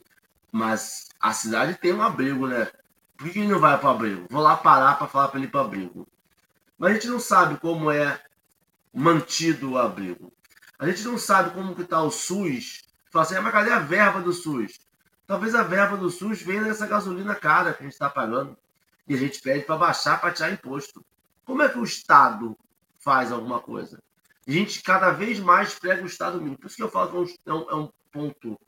[0.51, 2.69] mas a cidade tem um abrigo, né?
[3.17, 4.27] Por que não vai para o abrigo?
[4.29, 6.09] Vou lá parar para falar para ele ir para o abrigo.
[6.77, 8.21] Mas a gente não sabe como é
[8.93, 10.33] mantido o abrigo.
[10.81, 12.83] A gente não sabe como que está o SUS.
[13.13, 14.81] Fala assim, ah, mas cadê a verba do SUS?
[15.29, 18.59] Talvez a verba do SUS venha dessa gasolina cara que a gente está pagando.
[19.09, 21.05] E a gente pede para baixar, para tirar imposto.
[21.45, 22.57] Como é que o Estado
[22.99, 24.03] faz alguma coisa?
[24.47, 26.59] A gente cada vez mais prega o Estado mínimo.
[26.59, 28.61] Por isso que eu falo que é um, é um ponto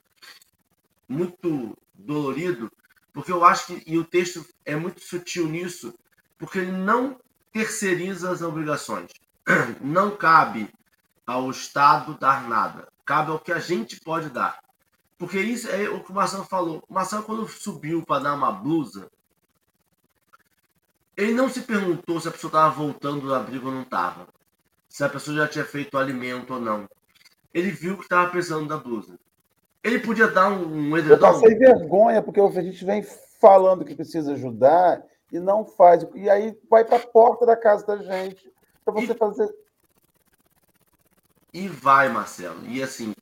[1.09, 2.71] muito dolorido,
[3.13, 5.95] Porque eu acho que, e o texto é muito sutil nisso,
[6.37, 7.21] porque ele não
[7.53, 9.13] terceiriza as obrigações.
[9.81, 10.69] Não cabe
[11.27, 12.89] ao Estado dar nada.
[13.05, 14.59] Cabe ao que a gente pode dar.
[15.19, 16.83] Porque isso é o que o Marcelo falou.
[16.89, 19.11] O Marcelo, quando subiu para dar uma blusa,
[21.17, 24.27] ele não se perguntou se a pessoa estava voltando do abrigo ou não estava.
[24.89, 26.89] Se a pessoa já tinha feito o alimento ou não.
[27.53, 29.19] Ele viu que estava precisando da blusa.
[29.83, 31.27] Ele podia dar um, um edredom.
[31.27, 33.03] Eu passei vergonha, porque a gente vem
[33.41, 36.07] falando que precisa ajudar e não faz.
[36.15, 38.53] E aí vai para a porta da casa da gente
[38.85, 39.55] para você E- fazer.
[41.53, 42.67] E vai, Marcelo.
[42.67, 43.15] E assim,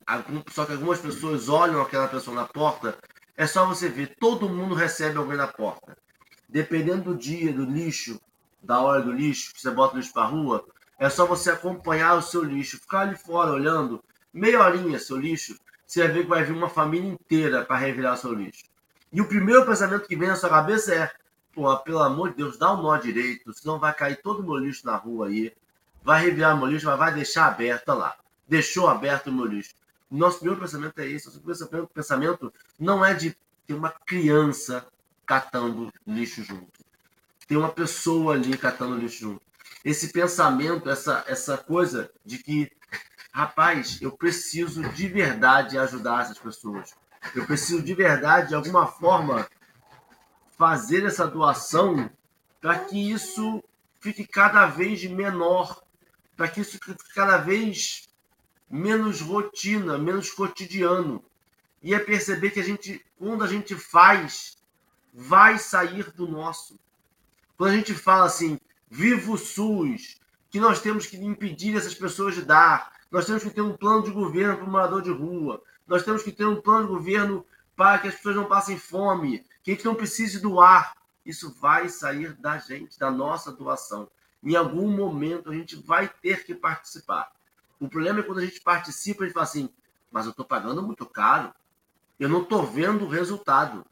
[0.50, 2.96] só que algumas pessoas olham aquela pessoa na porta,
[3.36, 5.96] é só você ver, todo mundo recebe alguém na porta.
[6.52, 8.20] Dependendo do dia, do lixo,
[8.62, 10.64] da hora do lixo, que você bota o lixo pra rua,
[10.98, 15.58] é só você acompanhar o seu lixo, ficar ali fora olhando, meia horinha seu lixo,
[15.86, 18.64] você vai ver que vai vir uma família inteira para revirar seu lixo.
[19.12, 21.10] E o primeiro pensamento que vem na sua cabeça é,
[21.52, 24.56] pô, pelo amor de Deus, dá um nó direito, senão vai cair todo o meu
[24.56, 25.52] lixo na rua aí,
[26.04, 28.16] vai revirar meu lixo, mas vai deixar aberto lá
[28.52, 29.74] deixou aberto o meu lixo.
[30.10, 31.26] Nosso primeiro pensamento é esse.
[31.26, 33.34] Nosso primeiro pensamento não é de
[33.66, 34.86] ter uma criança
[35.26, 36.84] catando lixo junto.
[37.46, 39.42] Tem uma pessoa ali catando lixo junto.
[39.84, 42.70] Esse pensamento, essa, essa coisa de que,
[43.32, 46.94] rapaz, eu preciso de verdade ajudar essas pessoas.
[47.34, 49.48] Eu preciso de verdade, de alguma forma,
[50.56, 52.10] fazer essa doação
[52.60, 53.62] para que isso
[54.00, 55.82] fique cada vez menor,
[56.36, 58.08] para que isso fique cada vez
[58.70, 61.22] menos rotina, menos cotidiano.
[61.82, 64.56] E é perceber que a gente, quando a gente faz,
[65.12, 66.78] vai sair do nosso.
[67.56, 68.58] Quando a gente fala assim,
[68.88, 73.50] viva o SUS, que nós temos que impedir essas pessoas de dar, nós temos que
[73.50, 76.60] ter um plano de governo para o morador de rua, nós temos que ter um
[76.60, 77.44] plano de governo
[77.76, 80.94] para que as pessoas não passem fome, que a gente não precise doar.
[81.24, 84.10] Isso vai sair da gente, da nossa doação.
[84.42, 87.30] Em algum momento a gente vai ter que participar.
[87.78, 89.68] O problema é quando a gente participa, gente fala assim,
[90.10, 91.52] mas eu estou pagando muito caro,
[92.18, 93.84] eu não estou vendo o resultado.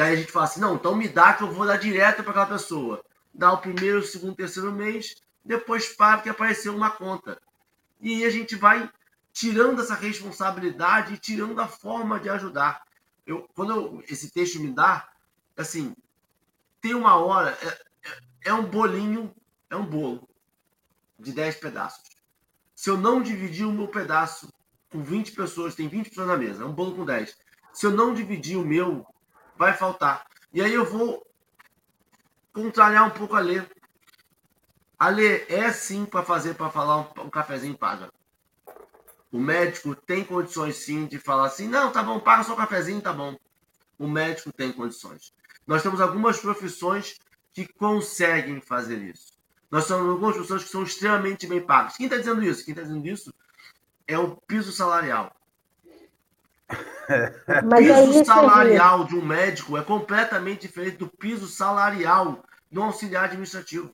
[0.00, 2.22] E aí a gente fala assim, não, então me dá que eu vou dar direto
[2.22, 3.04] para aquela pessoa.
[3.34, 7.38] Dá o primeiro, o segundo, o terceiro mês, depois para que apareceu uma conta.
[8.00, 8.90] E aí a gente vai
[9.30, 12.82] tirando essa responsabilidade e tirando a forma de ajudar.
[13.26, 15.06] Eu, quando eu- esse texto me dá,
[15.54, 15.94] assim,
[16.80, 17.68] tem uma hora, é,
[18.08, 19.34] é- é um bolinho,
[19.68, 20.26] é um bolo
[21.18, 22.08] de 10 pedaços.
[22.74, 24.48] Se eu não dividir o meu pedaço
[24.90, 27.36] com 20 pessoas, tem 20 pessoas na mesa, é um bolo com 10.
[27.70, 29.06] Se eu não dividir o meu,
[29.60, 30.24] vai faltar.
[30.54, 31.22] E aí eu vou
[32.50, 33.62] contrariar um pouco a Lê.
[34.98, 38.10] A Lê é sim para fazer, para falar um, um cafezinho paga.
[39.30, 43.02] O médico tem condições sim de falar assim, não, tá bom, paga só o cafezinho,
[43.02, 43.36] tá bom.
[43.98, 45.34] O médico tem condições.
[45.66, 47.18] Nós temos algumas profissões
[47.52, 49.34] que conseguem fazer isso.
[49.70, 51.98] Nós temos algumas pessoas que são extremamente bem pagas.
[51.98, 52.64] Quem está dizendo isso?
[52.64, 53.30] Quem está dizendo isso
[54.08, 55.30] é o piso salarial.
[57.64, 62.38] Mas piso aí, Felipe, salarial de um médico é completamente diferente do piso salarial
[62.70, 63.90] do auxiliar administrativo.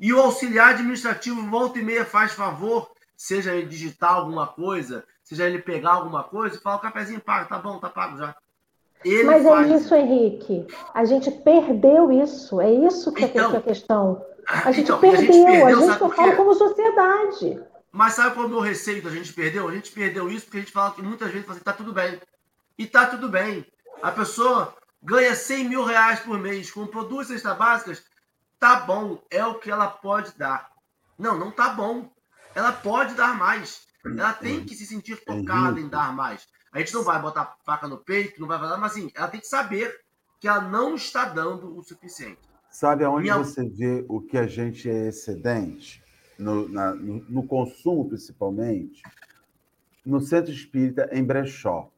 [0.00, 5.46] E o auxiliar administrativo, volta e meia, faz favor, seja ele digitar alguma coisa, seja
[5.46, 8.34] ele pegar alguma coisa, e fala, o cafezinho paga, tá bom, tá pago já.
[9.04, 10.66] Ele Mas é isso, Henrique.
[10.94, 12.60] A gente perdeu isso.
[12.60, 14.24] É isso que é Então, que é a questão.
[14.48, 15.32] A gente Então, a perdeu.
[15.32, 17.60] gente A gente por fala como sociedade.
[17.92, 19.68] Mas sabe qual é o meu receio da gente perdeu?
[19.68, 21.92] A gente perdeu isso porque a gente fala que muitas vezes fala assim, tá tudo
[21.92, 22.18] bem.
[22.78, 23.66] E tá tudo bem.
[24.02, 28.04] A pessoa ganha 100 mil reais por mês, comprou duas cestas básicas,
[28.58, 30.70] tá bom, é o que ela pode dar.
[31.18, 32.10] Não, não tá bom.
[32.54, 33.86] Ela pode dar mais.
[34.04, 36.46] Ela tem que se sentir tocada em dar mais.
[36.72, 39.40] A gente não vai botar faca no peito, não vai falar, mas assim, ela tem
[39.40, 40.00] que saber
[40.40, 42.40] que ela não está dando o suficiente.
[42.70, 46.02] Sabe aonde Minha- você vê o que a gente é excedente?
[46.36, 49.00] No, na- no- no consumo, principalmente,
[50.04, 51.88] no centro espírita, em brechó.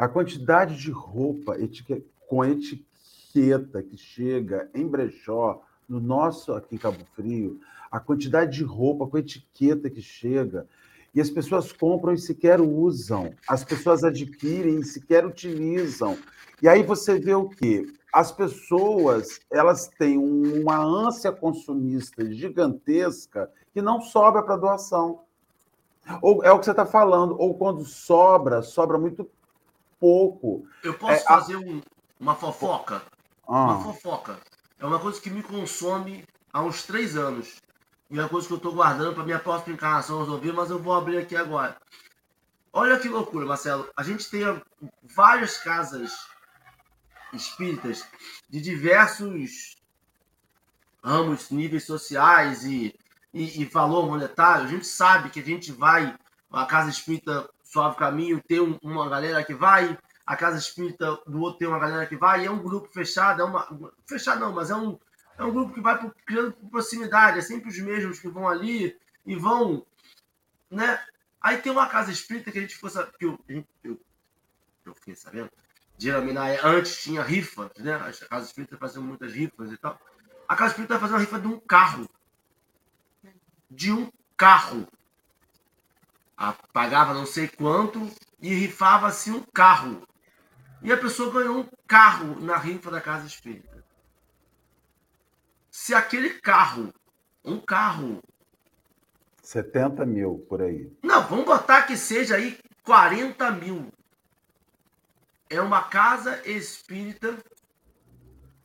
[0.00, 6.78] A quantidade de roupa etique- com etiqueta que chega em brechó, no nosso aqui em
[6.78, 10.66] Cabo Frio, a quantidade de roupa com etiqueta que chega,
[11.14, 16.16] e as pessoas compram e sequer usam, as pessoas adquirem e sequer utilizam.
[16.62, 17.86] E aí você vê o quê?
[18.10, 25.24] As pessoas elas têm uma ânsia consumista gigantesca que não sobra para doação.
[26.22, 29.28] Ou é o que você está falando, ou quando sobra, sobra muito
[30.00, 30.66] pouco.
[30.82, 31.80] Eu posso É, a- fazer um-
[32.18, 33.02] uma fofoca?
[33.46, 34.38] Ah, Uma fofoca.
[34.78, 37.56] É uma coisa que me consome há uns três anos.
[38.10, 40.78] E é uma coisa que eu estou guardando para minha próxima encarnação resolver, mas eu
[40.82, 41.76] vou abrir aqui agora.
[42.72, 43.88] Olha que loucura, Marcelo.
[43.96, 44.42] A gente tem
[45.14, 46.12] várias casas
[47.32, 48.04] espíritas
[48.48, 49.76] de diversos
[51.02, 52.94] ramos, níveis sociais e,
[53.32, 56.14] e, e, valor monetário, a gente sabe que a gente vai,
[56.52, 59.96] a casa espírita Suave Caminho tem uma galera que vai,
[60.26, 63.44] a casa espírita do outro tem uma galera que vai, é um grupo fechado, é
[63.44, 63.94] uma.
[64.04, 64.98] Fechado não, mas é um,
[65.38, 65.96] é um grupo que vai
[66.26, 69.86] criando proximidade, é sempre os mesmos que vão ali e vão.
[70.68, 71.00] Né?
[71.40, 73.00] Aí tem uma casa espírita que a gente fosse.
[73.18, 73.38] Que eu,
[73.84, 74.00] eu,
[74.84, 75.50] eu fiquei sabendo.
[75.96, 77.94] Geralmente, antes tinha rifa, né?
[77.94, 79.96] As casas espíritas faziam muitas rifas e tal.
[80.48, 82.10] A Casa Espírita vai fazer uma rifa de um carro.
[83.70, 84.88] De um carro.
[86.72, 88.10] Pagava não sei quanto
[88.40, 90.02] e rifava-se um carro.
[90.82, 93.84] E a pessoa ganhou um carro na rifa da Casa Espírita.
[95.70, 96.92] Se aquele carro,
[97.44, 98.22] um carro.
[99.42, 100.90] 70 mil por aí.
[101.02, 103.92] Não, vamos botar que seja aí 40 mil.
[105.48, 107.36] É uma casa espírita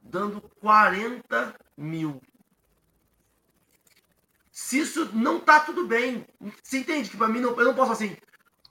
[0.02, 2.22] dando 40 mil.
[4.56, 6.26] Se isso não tá tudo bem,
[6.64, 8.16] você entende que para mim não, eu não posso assim.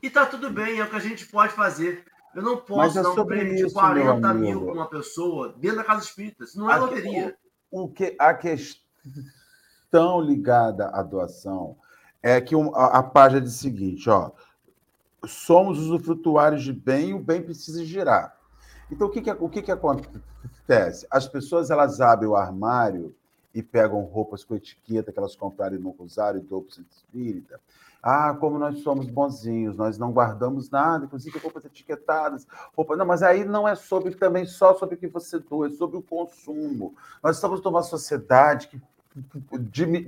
[0.03, 2.07] E tá tudo bem, é o que a gente pode fazer.
[2.35, 5.85] Eu não posso é dar um prêmio de 40 mil para uma pessoa dentro da
[5.85, 6.45] casa espírita.
[6.45, 7.37] Isso não é a loteria.
[7.70, 11.76] O, o que, a questão ligada à doação
[12.22, 14.30] é que a, a página diz o seguinte: ó,
[15.26, 18.35] somos usufrutuários de bem e o bem precisa girar.
[18.91, 21.07] Então, o que, que, o que, que acontece?
[21.11, 23.14] As pessoas elas abrem o armário
[23.55, 27.61] e pegam roupas com etiqueta que elas compraram não usaram e doam para o espírita.
[28.03, 32.47] Ah, como nós somos bonzinhos, nós não guardamos nada, inclusive roupas etiquetadas.
[32.77, 32.97] Roupa...
[32.97, 35.97] Não, mas aí não é sobre também só sobre o que você doa, é sobre
[35.97, 36.95] o consumo.
[37.23, 38.83] Nós estamos numa sociedade que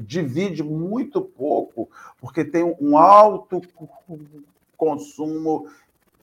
[0.05, 1.89] divide muito pouco,
[2.21, 3.63] porque tem um alto
[4.77, 5.69] consumo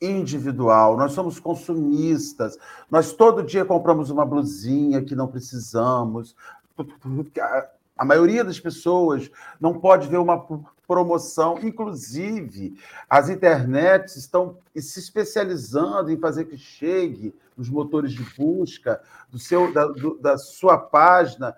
[0.01, 2.57] individual, nós somos consumistas,
[2.91, 6.35] nós todo dia compramos uma blusinha que não precisamos.
[7.95, 9.29] A maioria das pessoas
[9.61, 10.47] não pode ver uma
[10.87, 12.75] promoção, inclusive
[13.07, 18.99] as internets estão se especializando em fazer que chegue nos motores de busca
[19.29, 21.55] do seu, da, do, da sua página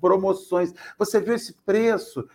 [0.00, 0.72] promoções.
[0.98, 2.28] Você viu esse preço?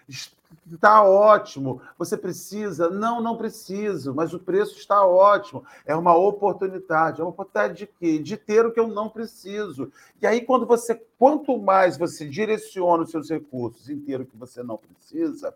[0.72, 1.82] Está ótimo.
[1.98, 2.90] Você precisa?
[2.90, 5.64] Não, não preciso, mas o preço está ótimo.
[5.86, 7.20] É uma oportunidade.
[7.20, 8.20] É uma oportunidade de quê?
[8.20, 9.92] De ter o que eu não preciso.
[10.22, 14.38] E aí, quando você, quanto mais você direciona os seus recursos em ter o que
[14.38, 15.54] você não precisa,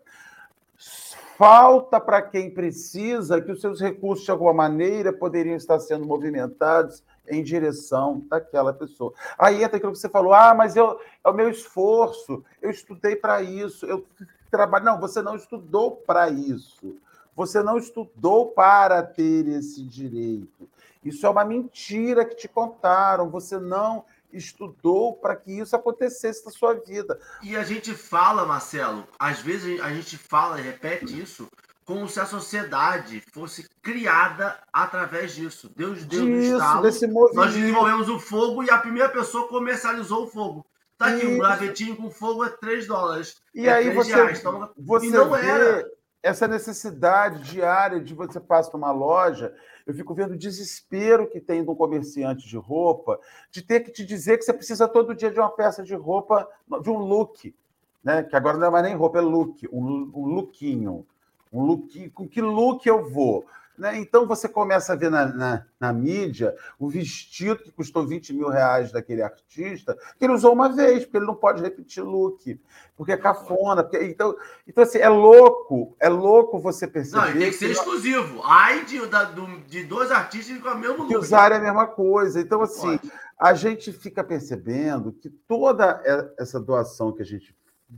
[1.38, 7.02] falta para quem precisa que os seus recursos, de alguma maneira, poderiam estar sendo movimentados
[7.28, 9.12] em direção daquela pessoa.
[9.38, 13.16] Aí entra aquilo que você falou: ah, mas eu, é o meu esforço, eu estudei
[13.16, 14.04] para isso, eu
[14.50, 14.84] trabalho.
[14.84, 16.96] Não, você não estudou para isso.
[17.34, 20.68] Você não estudou para ter esse direito.
[21.04, 23.30] Isso é uma mentira que te contaram.
[23.30, 27.18] Você não estudou para que isso acontecesse na sua vida.
[27.42, 31.48] E a gente fala, Marcelo, às vezes a gente fala e repete isso
[31.84, 35.70] como se a sociedade fosse criada através disso.
[35.74, 37.36] Deus deu um estalo, desse movimento.
[37.36, 40.66] nós desenvolvemos o fogo e a primeira pessoa comercializou o fogo.
[40.98, 43.36] Tá aqui, um gravetinho com fogo é 3 dólares.
[43.54, 45.90] E é aí você, reais, então, você não vê era.
[46.22, 49.54] essa necessidade diária de você passar numa loja,
[49.86, 53.20] eu fico vendo o desespero que tem de um comerciante de roupa,
[53.50, 56.48] de ter que te dizer que você precisa todo dia de uma peça de roupa,
[56.82, 57.54] de um look,
[58.02, 58.22] né?
[58.22, 61.06] que agora não é mais nem roupa, é look, um, um lookinho
[61.52, 63.46] um look, com que look eu vou?
[63.78, 63.98] Né?
[63.98, 68.48] Então você começa a ver na, na, na, mídia o vestido que custou 20 mil
[68.48, 72.58] reais daquele artista, que ele usou uma vez, porque ele não pode repetir look,
[72.96, 73.82] porque é cafona.
[73.82, 74.34] Porque, então,
[74.66, 77.26] então, assim, é louco, é louco você perceber.
[77.26, 78.40] Não, tem que ser que exclusivo.
[78.44, 81.08] Ai de, da, do, de dois artistas com o mesmo look.
[81.08, 82.40] Que usarem a mesma coisa.
[82.40, 82.98] Então, assim,
[83.38, 86.02] a gente fica percebendo que toda
[86.38, 87.54] essa doação que a gente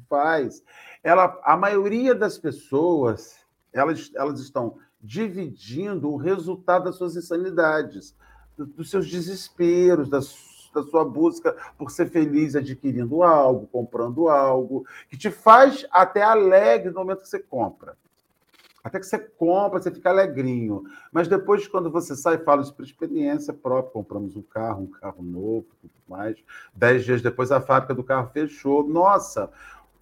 [0.08, 0.62] faz,
[1.02, 3.38] ela, a maioria das pessoas
[3.72, 8.14] elas, elas estão dividindo o resultado das suas insanidades,
[8.57, 15.30] dos seus desesperos, da sua busca por ser feliz adquirindo algo, comprando algo, que te
[15.30, 17.96] faz até alegre no momento que você compra.
[18.82, 20.84] Até que você compra, você fica alegrinho.
[21.12, 25.22] Mas depois, quando você sai, fala isso por experiência própria, compramos um carro, um carro
[25.22, 26.36] novo, tudo mais.
[26.74, 28.88] Dez dias depois, a fábrica do carro fechou.
[28.88, 29.51] Nossa,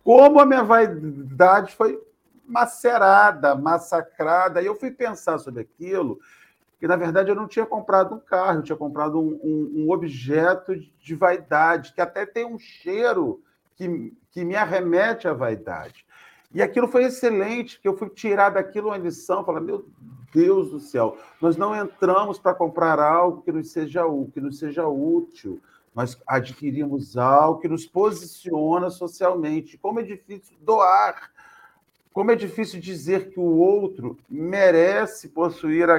[0.05, 2.01] como a minha vaidade foi
[2.47, 4.63] macerada, massacrada.
[4.63, 6.19] E eu fui pensar sobre aquilo,
[6.79, 9.91] que na verdade eu não tinha comprado um carro, eu tinha comprado um, um, um
[9.91, 13.43] objeto de vaidade, que até tem um cheiro
[13.75, 16.07] que, que me arremete à vaidade.
[16.55, 19.87] E aquilo foi excelente, que eu fui tirar daquilo uma lição, falar, meu
[20.33, 24.87] Deus do céu, nós não entramos para comprar algo que nos seja que nos seja
[24.87, 25.61] útil.
[25.95, 29.79] Nós adquirimos algo que nos posiciona socialmente.
[29.79, 31.33] Como é difícil doar.
[32.17, 35.97] Como é difícil dizer que o outro merece possuir a,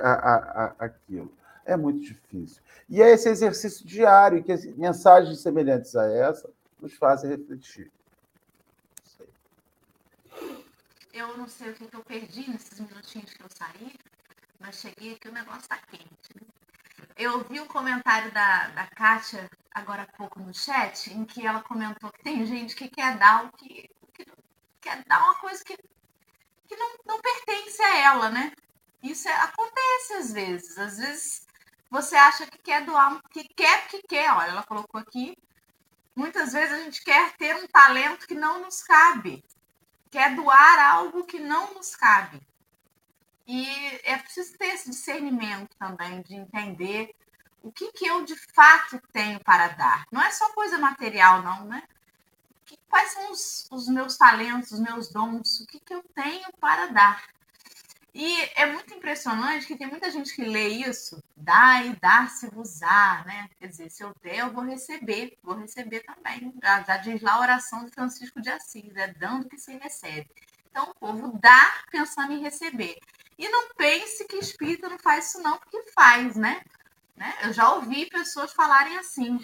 [0.00, 1.30] a, a, aquilo.
[1.66, 2.62] É muito difícil.
[2.88, 6.48] E é esse exercício diário que mensagens semelhantes a essa
[6.80, 7.92] nos fazem refletir.
[11.12, 13.92] Eu não sei o que, eu perdi nesses minutinhos que eu saí,
[14.58, 16.34] mas cheguei aqui, o negócio está quente.
[16.34, 16.40] Né?
[17.18, 21.62] Eu vi um comentário da, da Kátia agora há pouco no chat, em que ela
[21.62, 23.90] comentou que tem gente que quer dar o que
[24.80, 28.52] quer dar uma coisa que, que não, não pertence a ela, né?
[29.02, 30.78] Isso é, acontece às vezes.
[30.78, 31.46] Às vezes
[31.90, 34.32] você acha que quer doar, que quer, que quer.
[34.32, 35.36] Olha, ela colocou aqui.
[36.14, 39.44] Muitas vezes a gente quer ter um talento que não nos cabe,
[40.10, 42.40] quer doar algo que não nos cabe.
[43.46, 43.66] E
[44.04, 47.14] é preciso ter esse discernimento também, de entender
[47.62, 50.04] o que, que eu de fato tenho para dar.
[50.12, 51.82] Não é só coisa material, não, né?
[52.90, 56.86] Quais são os, os meus talentos, os meus dons, o que, que eu tenho para
[56.86, 57.22] dar?
[58.12, 63.48] E é muito impressionante que tem muita gente que lê isso, dá e dá-se-vos-á, né?
[63.60, 66.52] Quer dizer, se eu der, eu vou receber, vou receber também.
[66.60, 70.28] Já, já diz lá a oração de Francisco de Assis, é dando que se recebe.
[70.68, 72.98] Então, o povo dá pensando em receber.
[73.38, 76.60] E não pense que espírita não faz isso não, porque faz, né?
[77.16, 77.32] né?
[77.42, 79.38] Eu já ouvi pessoas falarem assim,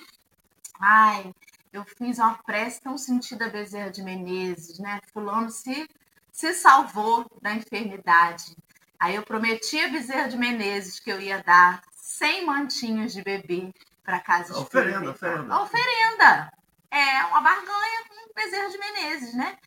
[0.81, 1.33] ai,
[1.77, 5.01] eu fiz uma prece tão sentida a Bezerra de Menezes, né?
[5.13, 5.89] Fulano se
[6.33, 8.55] se salvou da enfermidade.
[8.99, 13.73] Aí eu prometi a Bezerra de Menezes que eu ia dar 100 mantinhos de bebê
[14.05, 15.63] para casa de Oferenda, oferenda.
[15.63, 16.53] Oferenda.
[16.91, 19.59] É uma barganha com Bezerra de Menezes, né?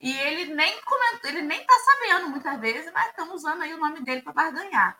[0.00, 3.78] E ele nem comentou, ele nem tá sabendo muitas vezes, mas estamos usando aí o
[3.78, 4.98] nome dele para barganhar.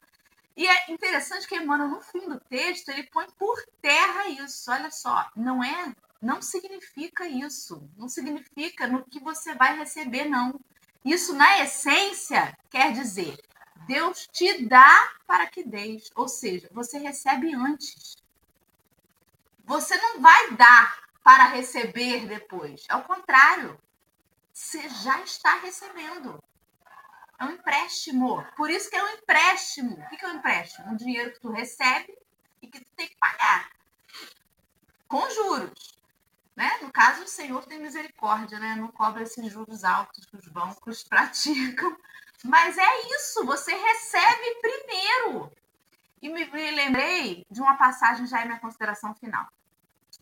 [0.57, 4.71] E é interessante que Emmanuel, no fim do texto, ele põe por terra isso.
[4.71, 5.95] Olha só, não é,
[6.27, 7.89] não significa isso.
[7.97, 10.61] Não significa no que você vai receber, não.
[11.05, 13.39] Isso, na essência, quer dizer,
[13.87, 16.11] Deus te dá para que deis.
[16.17, 18.17] Ou seja, você recebe antes.
[19.65, 22.85] Você não vai dar para receber depois.
[22.89, 23.79] É o contrário.
[24.53, 26.43] Você já está recebendo.
[27.39, 28.45] É um empréstimo.
[28.57, 29.93] Por isso que é um empréstimo.
[29.93, 30.89] O que é um empréstimo?
[30.89, 32.19] Um dinheiro que tu recebe
[32.61, 33.71] e que tu tem que pagar.
[35.07, 35.96] Com juros.
[36.57, 36.79] Né?
[36.81, 38.75] No caso, o Senhor tem misericórdia, né?
[38.77, 41.97] não cobra esses juros altos que os bancos praticam.
[42.43, 45.53] Mas é isso, você recebe primeiro.
[46.23, 49.47] E me, me lembrei de uma passagem já em minha consideração final,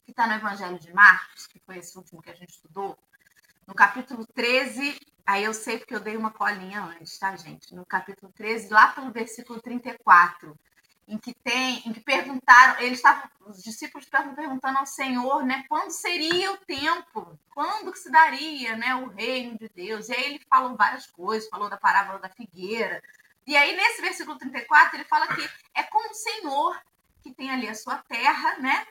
[0.05, 2.99] que está no Evangelho de Marcos, que foi esse último que a gente estudou,
[3.67, 7.75] no capítulo 13, aí eu sei porque eu dei uma colinha antes, tá, gente?
[7.75, 10.59] No capítulo 13, lá pelo versículo 34,
[11.07, 15.65] em que tem, em que perguntaram, eles estavam, os discípulos estavam perguntando ao Senhor, né,
[15.69, 20.09] quando seria o tempo, quando que se daria, né, o reino de Deus?
[20.09, 23.03] E aí ele falou várias coisas, falou da parábola da figueira.
[23.47, 26.81] E aí nesse versículo 34 ele fala que é como o Senhor
[27.23, 28.87] que tem ali a sua terra, né,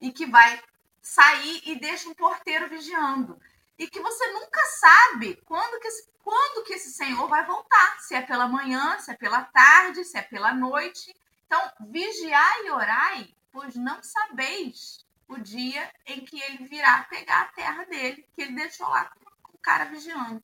[0.00, 0.60] e que vai
[1.00, 3.40] sair e deixa um porteiro vigiando.
[3.78, 8.14] E que você nunca sabe quando que esse, quando que esse Senhor vai voltar, se
[8.14, 11.14] é pela manhã, se é pela tarde, se é pela noite.
[11.48, 17.52] Então, vigiai e orai, pois não sabeis o dia em que ele virá pegar a
[17.52, 19.10] terra dele, que ele deixou lá
[19.42, 20.42] com o cara vigiando.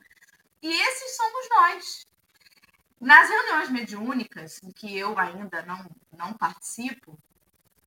[0.63, 2.07] E esses somos nós.
[2.99, 7.19] Nas reuniões mediúnicas, em que eu ainda não, não participo,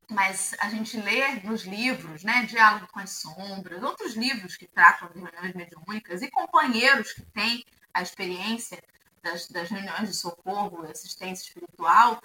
[0.07, 5.09] mas a gente lê nos livros, né, Diálogo com as Sombras, outros livros que tratam
[5.09, 8.79] de reuniões mediúnicas e companheiros que têm a experiência
[9.23, 12.21] das, das reuniões de socorro assistência espiritual,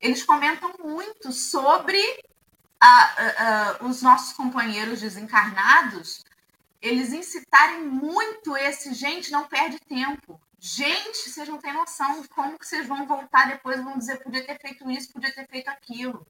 [0.00, 2.00] eles comentam muito sobre
[2.80, 6.24] a, a, a, os nossos companheiros desencarnados,
[6.80, 10.40] eles incitarem muito esse gente não perde tempo.
[10.58, 14.22] Gente, vocês não têm noção de como que vocês vão voltar depois e vão dizer
[14.22, 16.26] podia ter feito isso, podia ter feito aquilo.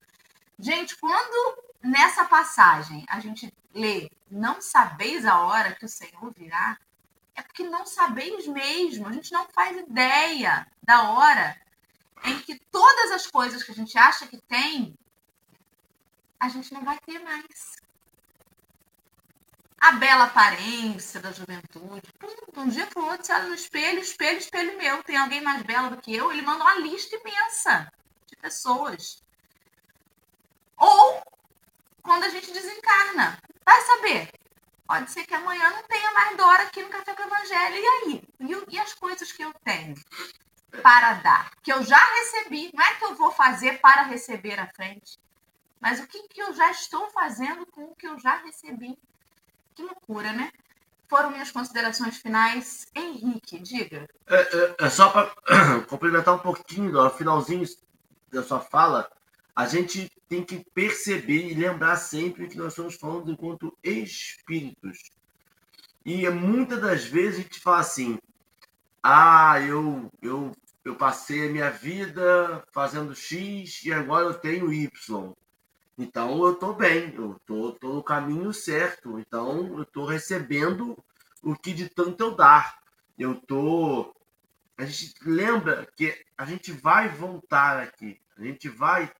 [0.59, 6.79] Gente, quando nessa passagem a gente lê não sabeis a hora que o Senhor virá,
[7.35, 11.57] é porque não sabeis mesmo, a gente não faz ideia da hora
[12.25, 14.95] em que todas as coisas que a gente acha que tem,
[16.39, 17.77] a gente não vai ter mais.
[19.81, 22.13] A bela aparência da juventude.
[22.57, 25.03] Um dia pro outro, você olha no espelho, espelho, espelho meu.
[25.03, 26.31] Tem alguém mais bela do que eu?
[26.31, 27.91] Ele manda uma lista imensa
[28.27, 29.23] de pessoas.
[30.77, 31.23] Ou
[32.03, 33.41] quando a gente desencarna.
[33.65, 34.33] Vai saber.
[34.87, 37.77] Pode ser que amanhã não tenha mais Dora aqui no Café com o Evangelho.
[37.77, 38.23] E aí?
[38.41, 39.95] E, e as coisas que eu tenho?
[40.83, 42.71] Para dar, que eu já recebi.
[42.75, 45.19] Não é que eu vou fazer para receber à frente,
[45.81, 48.99] mas o que, que eu já estou fazendo com o que eu já recebi.
[49.75, 50.53] Que loucura, né?
[51.09, 52.87] Foram minhas considerações finais.
[52.95, 54.09] Henrique, diga.
[54.27, 55.35] É, é, é só para
[55.89, 57.67] complementar um pouquinho, no finalzinho
[58.31, 59.11] da sua fala,
[59.57, 65.11] a gente tem que perceber e lembrar sempre que nós estamos falando enquanto espíritos.
[66.05, 68.19] E muitas das vezes a gente fala assim:
[69.03, 70.53] ah, eu, eu,
[70.85, 75.35] eu passei a minha vida fazendo X e agora eu tenho Y.
[75.97, 79.19] Então eu estou bem, eu estou tô, tô no caminho certo.
[79.19, 80.97] Então eu estou recebendo
[81.43, 82.79] o que de tanto eu dar.
[83.19, 84.15] Eu tô.
[84.77, 89.13] A gente lembra que a gente vai voltar aqui, a gente vai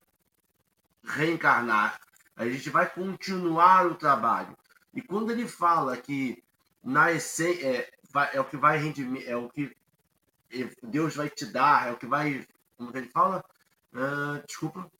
[1.03, 1.99] reencarnar,
[2.35, 4.57] a gente vai continuar o trabalho.
[4.93, 6.43] E quando ele fala que
[6.83, 7.91] na essência é,
[8.33, 9.75] é o que vai render, é o que
[10.83, 12.45] Deus vai te dar, é o que vai.
[12.77, 13.43] Como ele fala?
[13.93, 14.91] Uh, desculpa.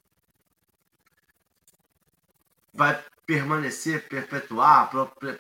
[2.74, 4.90] Vai permanecer, perpetuar,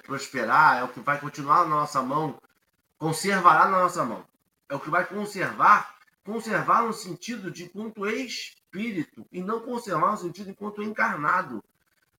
[0.03, 2.41] prosperar, é o que vai continuar na nossa mão,
[2.97, 4.25] conservará na nossa mão.
[4.69, 10.17] É o que vai conservar, conservar no sentido de enquanto espírito e não conservar no
[10.17, 11.63] sentido enquanto encarnado.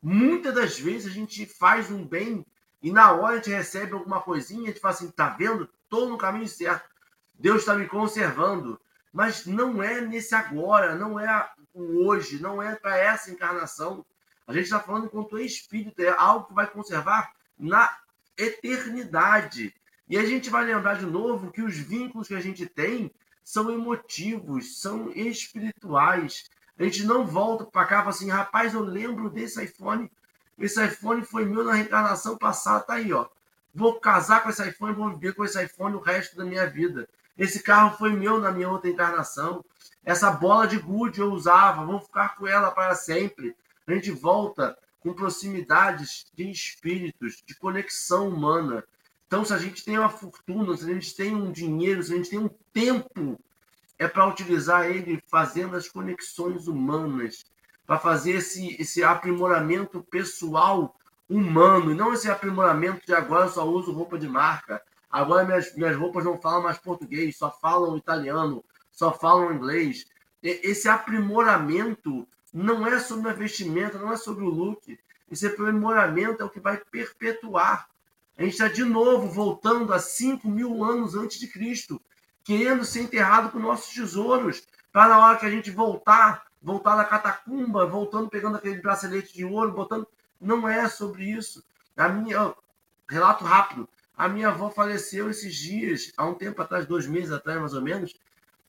[0.02, 2.44] Muitas das vezes a gente faz um bem
[2.82, 5.68] e na hora a gente recebe alguma coisinha, a gente fala assim, tá vendo?
[5.84, 6.90] Estou no caminho certo.
[7.34, 8.80] Deus está me conservando.
[9.12, 14.04] Mas não é nesse agora, não é o hoje, não é para essa encarnação.
[14.46, 17.94] A gente está falando enquanto espírito, é algo que vai conservar na
[18.36, 19.74] eternidade.
[20.08, 23.12] E a gente vai lembrar de novo que os vínculos que a gente tem
[23.44, 26.50] são emotivos, são espirituais.
[26.78, 30.10] A gente não volta para cá e fala assim, rapaz, eu lembro desse iPhone
[30.62, 33.26] esse iPhone foi meu na reencarnação passada, tá aí, ó.
[33.74, 37.08] Vou casar com esse iPhone, vou viver com esse iPhone o resto da minha vida.
[37.36, 39.64] Esse carro foi meu na minha outra encarnação.
[40.04, 43.56] Essa bola de gude eu usava, vou ficar com ela para sempre.
[43.88, 48.84] A gente volta com proximidades de espíritos, de conexão humana.
[49.26, 52.16] Então, se a gente tem uma fortuna, se a gente tem um dinheiro, se a
[52.16, 53.36] gente tem um tempo,
[53.98, 57.44] é para utilizar ele fazendo as conexões humanas,
[57.92, 60.96] para fazer esse, esse aprimoramento pessoal
[61.28, 64.80] humano, e não esse aprimoramento de agora eu só uso roupa de marca,
[65.10, 70.06] agora minhas, minhas roupas não falam mais português, só falam italiano, só falam inglês.
[70.42, 74.98] Esse aprimoramento não é sobre a vestimenta, não é sobre o look.
[75.30, 77.90] Esse aprimoramento é o que vai perpetuar.
[78.38, 82.00] A gente está de novo voltando a 5 mil anos antes de Cristo,
[82.42, 87.04] querendo ser enterrado com nossos tesouros, para na hora que a gente voltar voltar na
[87.04, 90.06] catacumba, voltando, pegando aquele bracelete de ouro, botando.
[90.40, 91.64] Não é sobre isso.
[91.96, 92.54] A minha.
[93.08, 93.88] Relato rápido.
[94.16, 97.82] A minha avó faleceu esses dias, há um tempo atrás, dois meses atrás, mais ou
[97.82, 98.14] menos.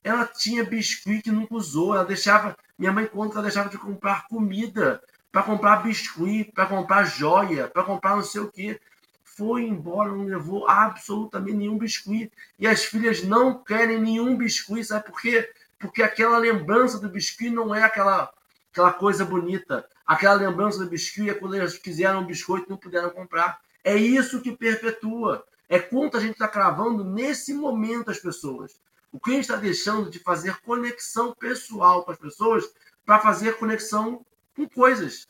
[0.02, 1.94] Ela tinha biscuit que nunca usou.
[1.94, 2.56] Ela deixava.
[2.76, 7.68] Minha mãe conta que ela deixava de comprar comida para comprar biscuit, para comprar joia,
[7.68, 8.80] para comprar não sei o quê.
[9.22, 12.30] Foi embora, não levou absolutamente nenhum biscuit.
[12.58, 15.50] E as filhas não querem nenhum biscuit, sabe por quê?
[15.84, 18.32] Porque aquela lembrança do biscuit não é aquela,
[18.72, 19.86] aquela coisa bonita.
[20.06, 23.60] Aquela lembrança do biscuit é quando eles quiseram um biscoito e não puderam comprar.
[23.84, 25.44] É isso que perpetua.
[25.68, 28.80] É quanto a gente está cravando nesse momento as pessoas.
[29.12, 32.64] O que a gente está deixando de fazer conexão pessoal com as pessoas
[33.04, 34.24] para fazer conexão
[34.56, 35.28] com coisas.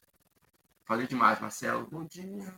[0.85, 1.89] Falei demais, Marcelo.
[1.91, 2.55] Bom dia.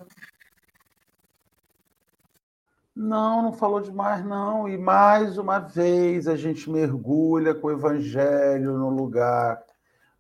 [2.97, 4.67] Não, não falou demais, não.
[4.67, 9.63] E mais uma vez a gente mergulha com o evangelho no lugar,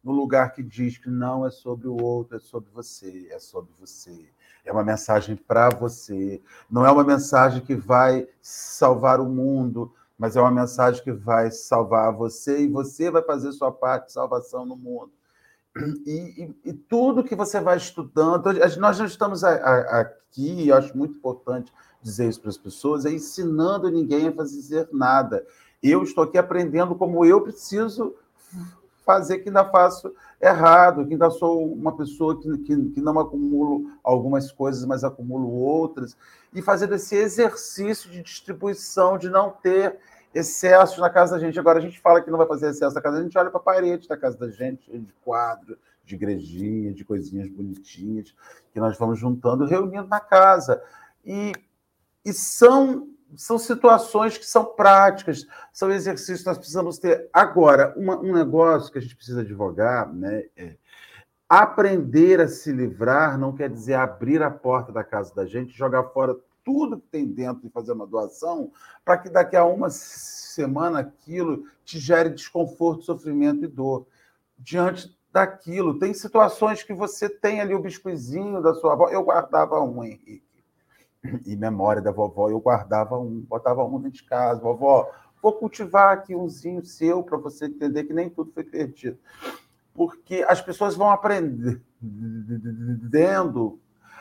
[0.05, 3.73] no lugar que diz que não é sobre o outro, é sobre você, é sobre
[3.81, 4.29] você.
[4.63, 6.43] É uma mensagem para você.
[6.71, 11.51] Não é uma mensagem que vai salvar o mundo, mas é uma mensagem que vai
[11.51, 15.11] salvar você e você vai fazer sua parte de salvação no mundo.
[16.07, 21.17] E, e, e tudo que você vai estudando, nós não estamos aqui, eu acho muito
[21.17, 21.73] importante
[22.07, 25.45] dizer isso para as pessoas, é ensinando ninguém a fazer nada.
[25.83, 28.15] Eu estou aqui aprendendo como eu preciso
[29.05, 33.91] fazer que ainda faço errado, que ainda sou uma pessoa que, que, que não acumulo
[34.03, 36.17] algumas coisas, mas acumulo outras,
[36.55, 39.99] e fazendo esse exercício de distribuição, de não ter
[40.35, 41.59] excesso na casa da gente.
[41.59, 43.61] Agora, a gente fala que não vai fazer excesso na casa da gente, olha para
[43.61, 48.35] a parede da casa da gente, de quadro, de igrejinha, de coisinhas bonitinhas,
[48.73, 50.83] que nós vamos juntando, reunindo na casa.
[51.25, 51.53] E
[52.27, 57.31] e são, são situações que são práticas, são exercícios que nós precisamos ter.
[57.33, 60.45] Agora, uma, um negócio que a gente precisa advogar, né?
[60.57, 60.75] É,
[61.49, 66.03] aprender a se livrar não quer dizer abrir a porta da casa da gente, jogar
[66.09, 68.73] fora tudo que tem dentro e fazer uma doação,
[69.05, 74.05] para que daqui a uma semana aquilo te gere desconforto, sofrimento e dor.
[74.59, 79.09] Diante daquilo, tem situações que você tem ali o biscoizinho da sua avó.
[79.09, 80.46] Eu guardava um, Henrique.
[81.47, 84.61] Em memória da vovó, eu guardava um, botava um dentro de casa.
[84.61, 85.11] Vovó,
[85.43, 89.19] vou cultivar aqui umzinho seu para você entender que nem tudo foi perdido.
[89.95, 91.81] Porque as pessoas vão aprendendo.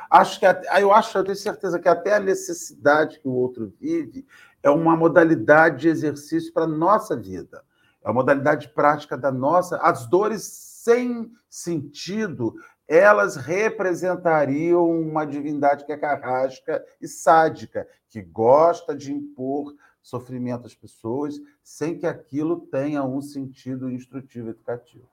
[0.09, 4.25] Acho que eu acho, eu tenho certeza que até a necessidade que o outro vive
[4.61, 7.63] é uma modalidade de exercício para a nossa vida.
[8.03, 9.77] É uma modalidade prática da nossa.
[9.77, 10.43] As dores
[10.85, 12.53] sem sentido,
[12.87, 20.75] elas representariam uma divindade que é carrasca e sádica, que gosta de impor sofrimento às
[20.75, 25.05] pessoas sem que aquilo tenha um sentido instrutivo, educativo.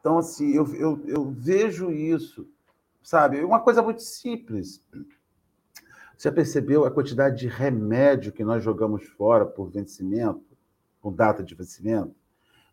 [0.00, 2.48] Então, assim, eu, eu, eu vejo isso,
[3.02, 3.44] sabe?
[3.44, 4.82] Uma coisa muito simples.
[6.16, 10.56] Você já percebeu a quantidade de remédio que nós jogamos fora por vencimento,
[11.02, 12.14] com data de vencimento?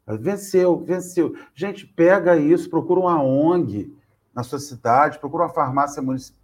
[0.05, 1.35] Venceu, venceu.
[1.53, 3.93] Gente, pega isso, procura uma ONG
[4.37, 5.99] na sua cidade, procura uma farmácia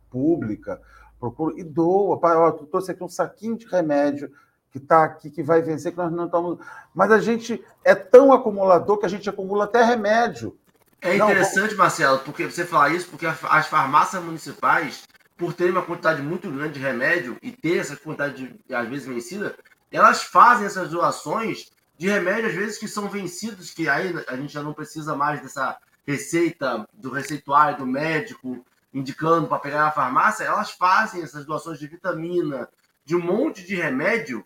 [0.10, 0.82] pública,
[1.20, 2.20] procura e doa.
[2.20, 4.32] Ó, eu trouxe aqui um saquinho de remédio
[4.72, 6.58] que está aqui, que vai vencer, que nós não estamos.
[6.92, 10.58] Mas a gente é tão acumulador que a gente acumula até remédio.
[11.00, 15.04] É interessante, não, Marcelo, porque você falar isso, porque as farmácias municipais,
[15.38, 19.06] por terem uma quantidade muito grande de remédio e ter essa quantidade, de, às vezes,
[19.06, 19.56] vencida,
[19.92, 24.52] elas fazem essas doações de remédio, às vezes, que são vencidos, que aí a gente
[24.52, 30.44] já não precisa mais dessa receita, do receituário do médico indicando para pegar na farmácia,
[30.44, 32.70] elas fazem essas doações de vitamina,
[33.04, 34.46] de um monte de remédio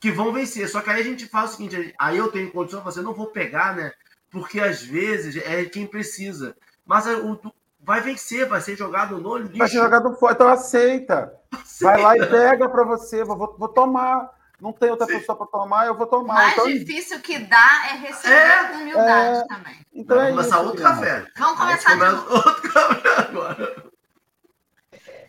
[0.00, 0.68] que vão vencer.
[0.68, 3.28] Só que aí a gente faz o seguinte, aí eu tenho condição, você não vou
[3.28, 3.92] pegar, né?
[4.30, 6.56] Porque às vezes é quem precisa.
[6.84, 7.38] Mas o,
[7.80, 9.58] vai vencer, vai ser jogado no lixo.
[9.58, 11.32] Vai ser jogado fora, então aceita.
[11.52, 11.92] aceita.
[12.02, 14.30] Vai lá e pega para você, vou, vou tomar.
[14.60, 15.18] Não tem outra Sim.
[15.18, 16.34] pessoa para tomar, eu vou tomar.
[16.34, 16.66] Mais então...
[16.66, 19.46] difícil que dá é receber é, com humildade é...
[19.46, 19.74] também.
[19.94, 21.26] Então Vamos é começar isso, outro café.
[21.38, 23.84] Vamos começar de outro café agora.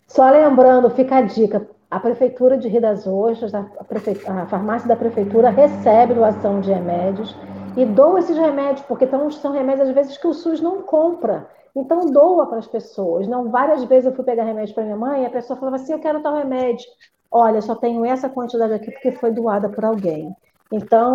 [0.06, 1.68] Só lembrando, fica a dica.
[1.90, 4.10] A Prefeitura de Rio das Ostras, a, prefe...
[4.26, 7.34] a farmácia da Prefeitura recebe doação de remédios
[7.76, 9.08] e doa esses remédios, porque
[9.40, 11.48] são remédios, às vezes, que o SUS não compra.
[11.76, 13.28] Então, doa para as pessoas.
[13.28, 15.92] Não, várias vezes eu fui pegar remédio para minha mãe e a pessoa falava assim:
[15.92, 16.84] eu quero tal remédio.
[17.30, 20.34] Olha, só tenho essa quantidade aqui porque foi doada por alguém.
[20.72, 21.14] Então,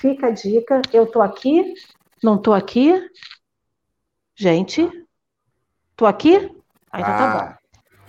[0.00, 0.80] fica a dica.
[0.92, 1.74] Eu estou aqui,
[2.22, 2.94] não estou aqui.
[4.34, 4.88] Gente,
[5.90, 6.50] estou aqui?
[6.90, 7.62] Aí já tá bom.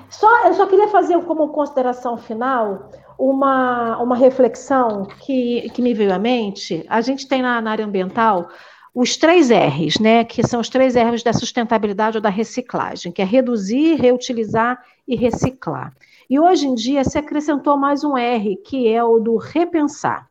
[0.09, 6.13] Só, eu só queria fazer como consideração final uma, uma reflexão que, que me veio
[6.13, 6.85] à mente.
[6.87, 8.47] A gente tem na, na área ambiental
[8.93, 13.21] os três R's, né, que são os três R's da sustentabilidade ou da reciclagem, que
[13.23, 15.91] é reduzir, reutilizar e reciclar.
[16.34, 20.27] E hoje em dia se acrescentou mais um R, que é o do repensar.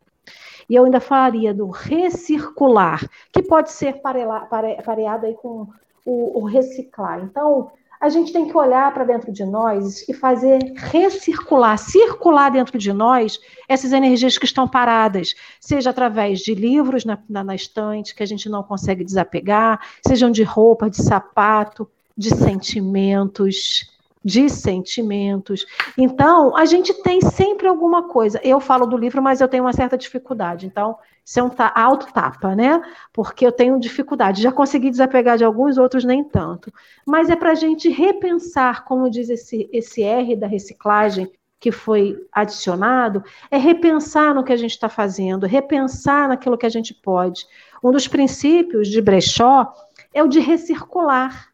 [0.68, 5.68] E eu ainda falaria do recircular, que pode ser pareado aí com
[6.04, 7.22] o, o reciclar.
[7.22, 12.76] Então, a gente tem que olhar para dentro de nós e fazer recircular, circular dentro
[12.76, 13.38] de nós
[13.68, 18.26] essas energias que estão paradas, seja através de livros na, na, na estante que a
[18.26, 21.88] gente não consegue desapegar, sejam de roupa, de sapato,
[22.18, 23.91] de sentimentos,
[24.24, 25.66] de sentimentos.
[25.96, 28.40] Então, a gente tem sempre alguma coisa.
[28.42, 30.66] Eu falo do livro, mas eu tenho uma certa dificuldade.
[30.66, 32.82] Então, isso é um auto-tapa, né?
[33.12, 34.42] Porque eu tenho dificuldade.
[34.42, 36.72] Já consegui desapegar de alguns, outros nem tanto.
[37.06, 41.30] Mas é para a gente repensar, como diz esse, esse R da reciclagem,
[41.62, 46.68] que foi adicionado, é repensar no que a gente está fazendo, repensar naquilo que a
[46.68, 47.46] gente pode.
[47.82, 49.72] Um dos princípios de Brechó
[50.12, 51.51] é o de recircular.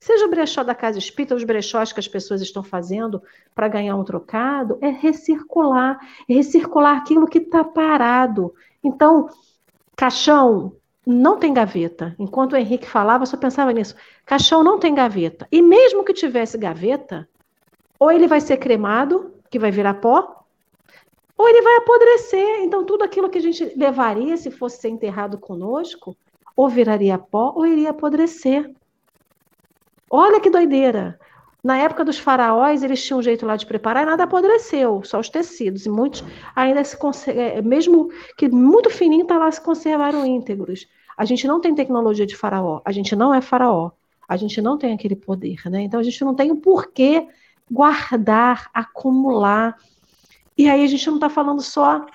[0.00, 3.22] Seja o brechó da casa espírita, os brechós que as pessoas estão fazendo
[3.54, 8.54] para ganhar um trocado, é recircular, é recircular aquilo que está parado.
[8.82, 9.28] Então,
[9.94, 10.72] caixão
[11.06, 12.14] não tem gaveta.
[12.18, 13.94] Enquanto o Henrique falava, eu só pensava nisso.
[14.24, 15.46] Caixão não tem gaveta.
[15.52, 17.28] E mesmo que tivesse gaveta,
[17.98, 20.46] ou ele vai ser cremado, que vai virar pó,
[21.36, 22.62] ou ele vai apodrecer.
[22.62, 26.16] Então, tudo aquilo que a gente levaria se fosse ser enterrado conosco,
[26.56, 28.70] ou viraria pó, ou iria apodrecer.
[30.10, 31.18] Olha que doideira!
[31.62, 35.20] Na época dos faraós, eles tinham um jeito lá de preparar e nada apodreceu, só
[35.20, 35.84] os tecidos.
[35.86, 36.24] E muitos
[36.56, 40.88] ainda se conservam, mesmo que muito fininho, tá lá, se conservaram íntegros.
[41.16, 43.90] A gente não tem tecnologia de faraó, a gente não é faraó,
[44.26, 45.82] a gente não tem aquele poder, né?
[45.82, 47.28] Então a gente não tem o porquê
[47.70, 49.76] guardar, acumular.
[50.56, 52.06] E aí a gente não está falando só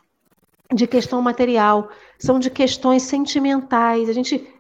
[0.73, 4.09] de questão material, são de questões sentimentais.
[4.09, 4.54] A gente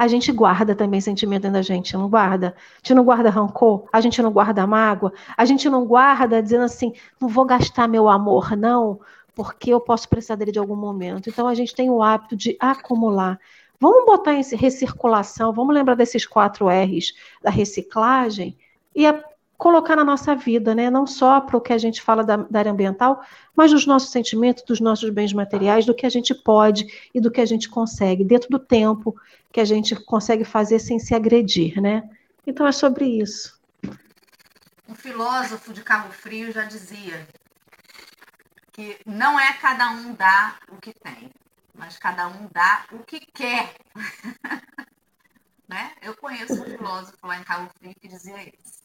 [0.00, 2.54] a gente guarda também sentimento dentro da gente, não guarda?
[2.56, 6.64] A gente não guarda rancor, a gente não guarda mágoa, a gente não guarda dizendo
[6.64, 8.98] assim, não vou gastar meu amor, não,
[9.34, 11.28] porque eu posso precisar dele de algum momento.
[11.28, 13.38] Então a gente tem o hábito de acumular.
[13.78, 18.56] Vamos botar em recirculação, vamos lembrar desses quatro R's da reciclagem
[18.96, 19.22] e a,
[19.60, 20.88] colocar na nossa vida, né?
[20.88, 23.22] Não só para o que a gente fala da, da, área ambiental,
[23.54, 27.30] mas dos nossos sentimentos, dos nossos bens materiais, do que a gente pode e do
[27.30, 29.14] que a gente consegue, dentro do tempo
[29.52, 32.08] que a gente consegue fazer sem se agredir, né?
[32.46, 33.60] Então é sobre isso.
[34.88, 37.28] Um filósofo de Cabo Frio já dizia
[38.72, 41.30] que não é cada um dá o que tem,
[41.74, 43.74] mas cada um dá o que quer.
[45.68, 45.92] né?
[46.00, 48.79] Eu conheço um filósofo lá em Cabo Frio que dizia isso.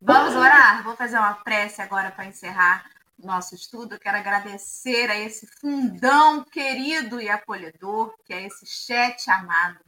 [0.00, 0.82] Vamos orar?
[0.82, 2.84] Vou fazer uma prece agora para encerrar
[3.18, 3.98] nosso estudo.
[3.98, 9.78] Quero agradecer a esse fundão querido e acolhedor, que é esse chat amado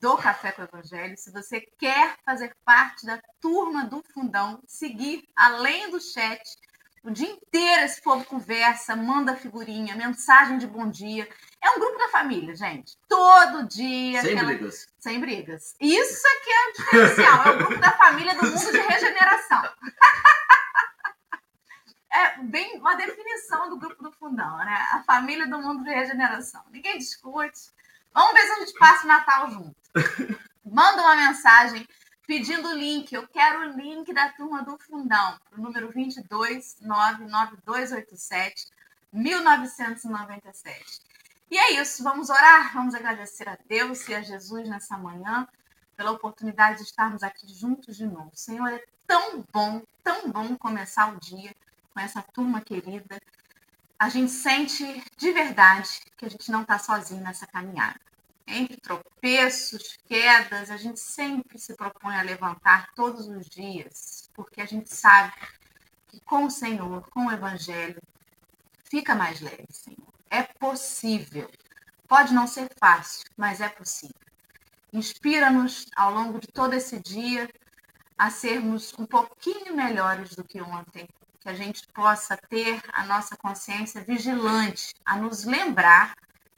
[0.00, 1.16] do Café com o Evangelho.
[1.16, 6.42] Se você quer fazer parte da turma do fundão, seguir além do chat,
[7.04, 11.28] o dia inteiro esse povo conversa, manda figurinha, mensagem de bom dia.
[11.62, 12.96] É um grupo da família, gente.
[13.06, 14.22] Todo dia.
[14.22, 14.46] Sem aquela...
[14.46, 14.88] brigas.
[14.98, 15.76] Sem brigas.
[15.78, 17.46] Isso aqui é o diferencial.
[17.46, 19.62] É o grupo da família do mundo de regeneração.
[22.10, 24.88] é bem uma definição do grupo do fundão, né?
[24.92, 26.62] A família do mundo de regeneração.
[26.70, 27.70] Ninguém discute.
[28.14, 29.76] Vamos ver se a gente passa o Natal junto.
[30.64, 31.86] Manda uma mensagem
[32.26, 33.12] pedindo o link.
[33.12, 38.66] Eu quero o link da turma do Fundão, o número 2299287
[39.12, 41.00] 1997.
[41.50, 45.46] E é isso, vamos orar, vamos agradecer a Deus e a Jesus nessa manhã
[45.96, 48.30] pela oportunidade de estarmos aqui juntos de novo.
[48.34, 51.54] Senhor, é tão bom, tão bom começar o dia
[51.92, 53.20] com essa turma querida.
[53.96, 58.00] A gente sente de verdade que a gente não está sozinho nessa caminhada
[58.46, 64.66] entre tropeços, quedas, a gente sempre se propõe a levantar todos os dias, porque a
[64.66, 65.32] gente sabe
[66.08, 68.00] que com o Senhor, com o Evangelho,
[68.84, 70.14] fica mais leve, Senhor.
[70.30, 71.50] É possível.
[72.06, 74.14] Pode não ser fácil, mas é possível.
[74.92, 77.48] Inspira-nos ao longo de todo esse dia
[78.16, 81.08] a sermos um pouquinho melhores do que ontem,
[81.40, 86.14] que a gente possa ter a nossa consciência vigilante, a nos lembrar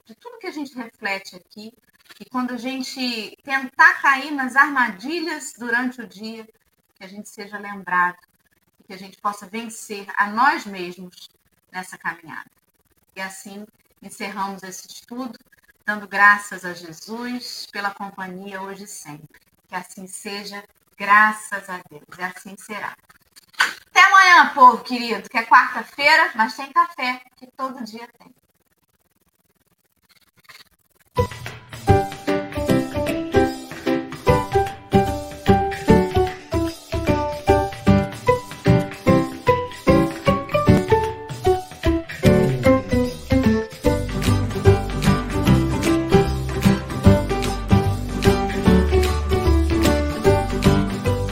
[0.07, 1.73] de tudo que a gente reflete aqui,
[2.21, 6.47] e quando a gente tentar cair nas armadilhas durante o dia,
[6.95, 8.17] que a gente seja lembrado
[8.87, 11.29] que a gente possa vencer a nós mesmos
[11.73, 12.51] nessa caminhada.
[13.17, 13.67] E assim
[14.01, 15.37] encerramos esse estudo,
[15.85, 19.41] dando graças a Jesus pela companhia hoje e sempre.
[19.67, 20.63] Que assim seja,
[20.97, 22.97] graças a Deus, e assim será.
[23.91, 28.36] Até amanhã, povo querido, que é quarta-feira, mas tem café, que todo dia tem.